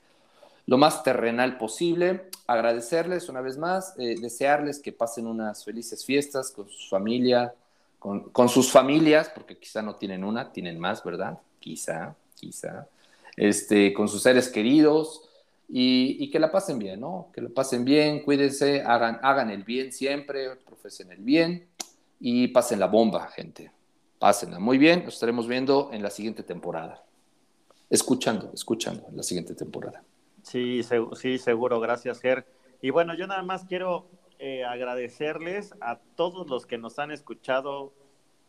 [0.66, 2.28] lo más terrenal posible.
[2.46, 7.54] Agradecerles una vez más, eh, desearles que pasen unas felices fiestas con su familia,
[7.98, 11.38] con, con, sus familias, porque quizá no tienen una, tienen más, ¿verdad?
[11.60, 12.88] Quizá, quizá.
[13.36, 15.29] Este, con sus seres queridos
[15.72, 17.28] y, que la pasen bien, ¿no?
[17.32, 21.68] Que la pasen bien, cuídense, hagan, el bien siempre, profesen el bien
[22.18, 23.70] y pasen la bomba, gente.
[24.18, 27.04] Pásenla muy bien, nos estaremos viendo en la siguiente temporada.
[27.88, 30.02] Escuchando, escuchando en la siguiente temporada.
[30.42, 30.82] Sí,
[31.16, 32.44] sí, seguro, gracias, Ger.
[32.82, 34.06] Y bueno, yo nada más quiero
[34.38, 37.92] eh, agradecerles a todos los que nos han escuchado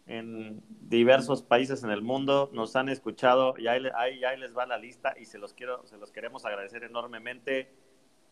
[0.08, 4.78] en diversos países en el mundo, nos han escuchado y ahí, ahí, les va la
[4.78, 7.72] lista y se los quiero, se los queremos agradecer enormemente.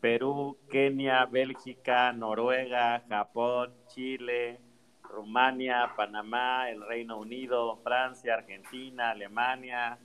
[0.01, 4.59] Perú, Kenia, Bélgica, Noruega, Japón, Chile,
[5.03, 9.99] Rumania, Panamá, el Reino Unido, Francia, Argentina, Alemania,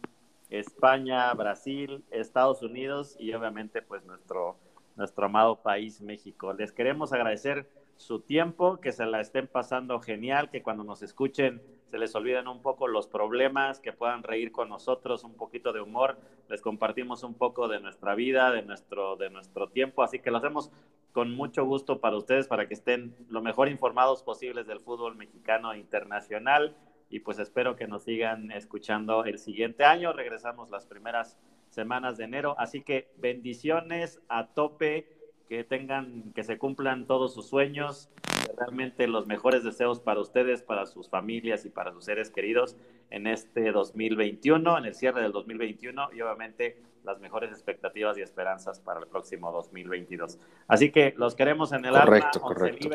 [0.50, 4.56] España, Brasil, Estados Unidos y obviamente pues nuestro,
[4.96, 6.52] nuestro amado país México.
[6.52, 11.62] Les queremos agradecer su tiempo, que se la estén pasando genial, que cuando nos escuchen
[11.90, 15.80] se les olviden un poco los problemas, que puedan reír con nosotros, un poquito de
[15.80, 16.18] humor,
[16.48, 20.38] les compartimos un poco de nuestra vida, de nuestro, de nuestro tiempo, así que lo
[20.38, 20.72] hacemos
[21.14, 25.72] con mucho gusto para ustedes, para que estén lo mejor informados posibles del fútbol mexicano
[25.76, 26.76] internacional.
[27.08, 30.12] Y pues espero que nos sigan escuchando el siguiente año.
[30.12, 31.38] Regresamos las primeras
[31.68, 35.13] semanas de enero, así que bendiciones a tope,
[35.48, 38.08] que tengan, que se cumplan todos sus sueños,
[38.56, 42.76] realmente los mejores deseos para ustedes, para sus familias y para sus seres queridos
[43.10, 48.80] en este 2021, en el cierre del 2021 y obviamente las mejores expectativas y esperanzas
[48.80, 50.38] para el próximo 2022.
[50.66, 52.88] Así que los queremos en el correcto, Correcto,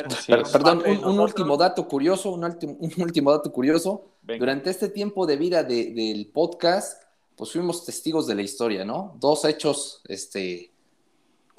[0.52, 4.06] Perdón, un, último dato curioso, un, último, dato curioso.
[4.24, 7.04] Durante este tiempo de vida del podcast,
[7.36, 9.16] pues fuimos testigos de la historia, ¿no?
[9.20, 10.69] Dos hechos, este,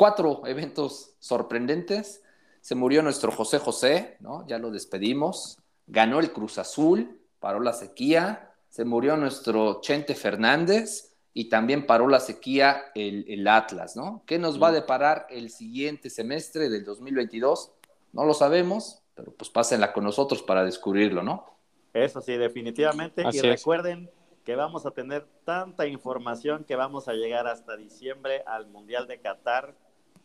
[0.01, 2.23] cuatro eventos sorprendentes.
[2.63, 4.47] Se murió nuestro José José, ¿no?
[4.47, 5.59] Ya lo despedimos.
[5.87, 8.51] Ganó el Cruz Azul, paró la sequía.
[8.71, 14.23] Se murió nuestro Chente Fernández y también paró la sequía el, Atlas, ¿no?
[14.25, 17.71] ¿Qué nos va a deparar el siguiente semestre del 2022?
[18.15, 21.45] No lo sabemos, pero pues pásenla con nosotros para descubrirlo, ¿no?
[21.93, 23.23] Eso sí, definitivamente.
[23.31, 24.11] y recuerden
[24.47, 29.21] que vamos a tener tanta información que vamos a llegar hasta diciembre al Mundial de
[29.21, 29.75] Qatar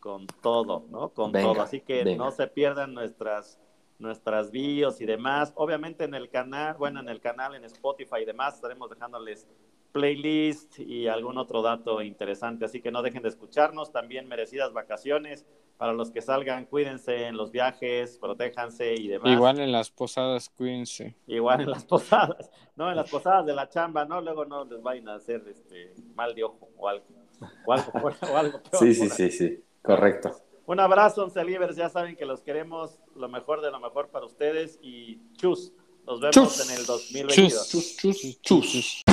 [0.06, 1.10] con todo, ¿no?
[1.10, 1.60] Con todo.
[1.60, 3.60] Así que no se pierdan nuestras
[3.98, 5.52] nuestras bios y demás.
[5.56, 9.48] Obviamente en el canal, bueno, en el canal, en Spotify y demás, estaremos dejándoles
[9.94, 12.66] playlist y algún otro dato interesante.
[12.66, 13.92] Así que no dejen de escucharnos.
[13.92, 15.48] También merecidas vacaciones.
[15.78, 19.32] Para los que salgan, cuídense en los viajes, protéjanse y demás.
[19.32, 21.16] Igual en las posadas, cuídense.
[21.26, 22.52] Igual en las posadas.
[22.76, 24.22] No, en las posadas de la chamba, ¿no?
[24.22, 27.06] Luego no les vayan a hacer este, mal de ojo o algo.
[27.66, 27.92] O algo,
[28.34, 28.84] o algo peor.
[28.84, 29.65] Sí, sí, sí, sí.
[29.86, 30.32] Correcto.
[30.66, 31.76] Un abrazo, Once Libres.
[31.76, 35.72] Ya saben que los queremos lo mejor de lo mejor para ustedes y chus.
[36.06, 37.70] Nos vemos en el 2022.
[37.70, 38.42] chus, chus.
[38.42, 39.05] chus.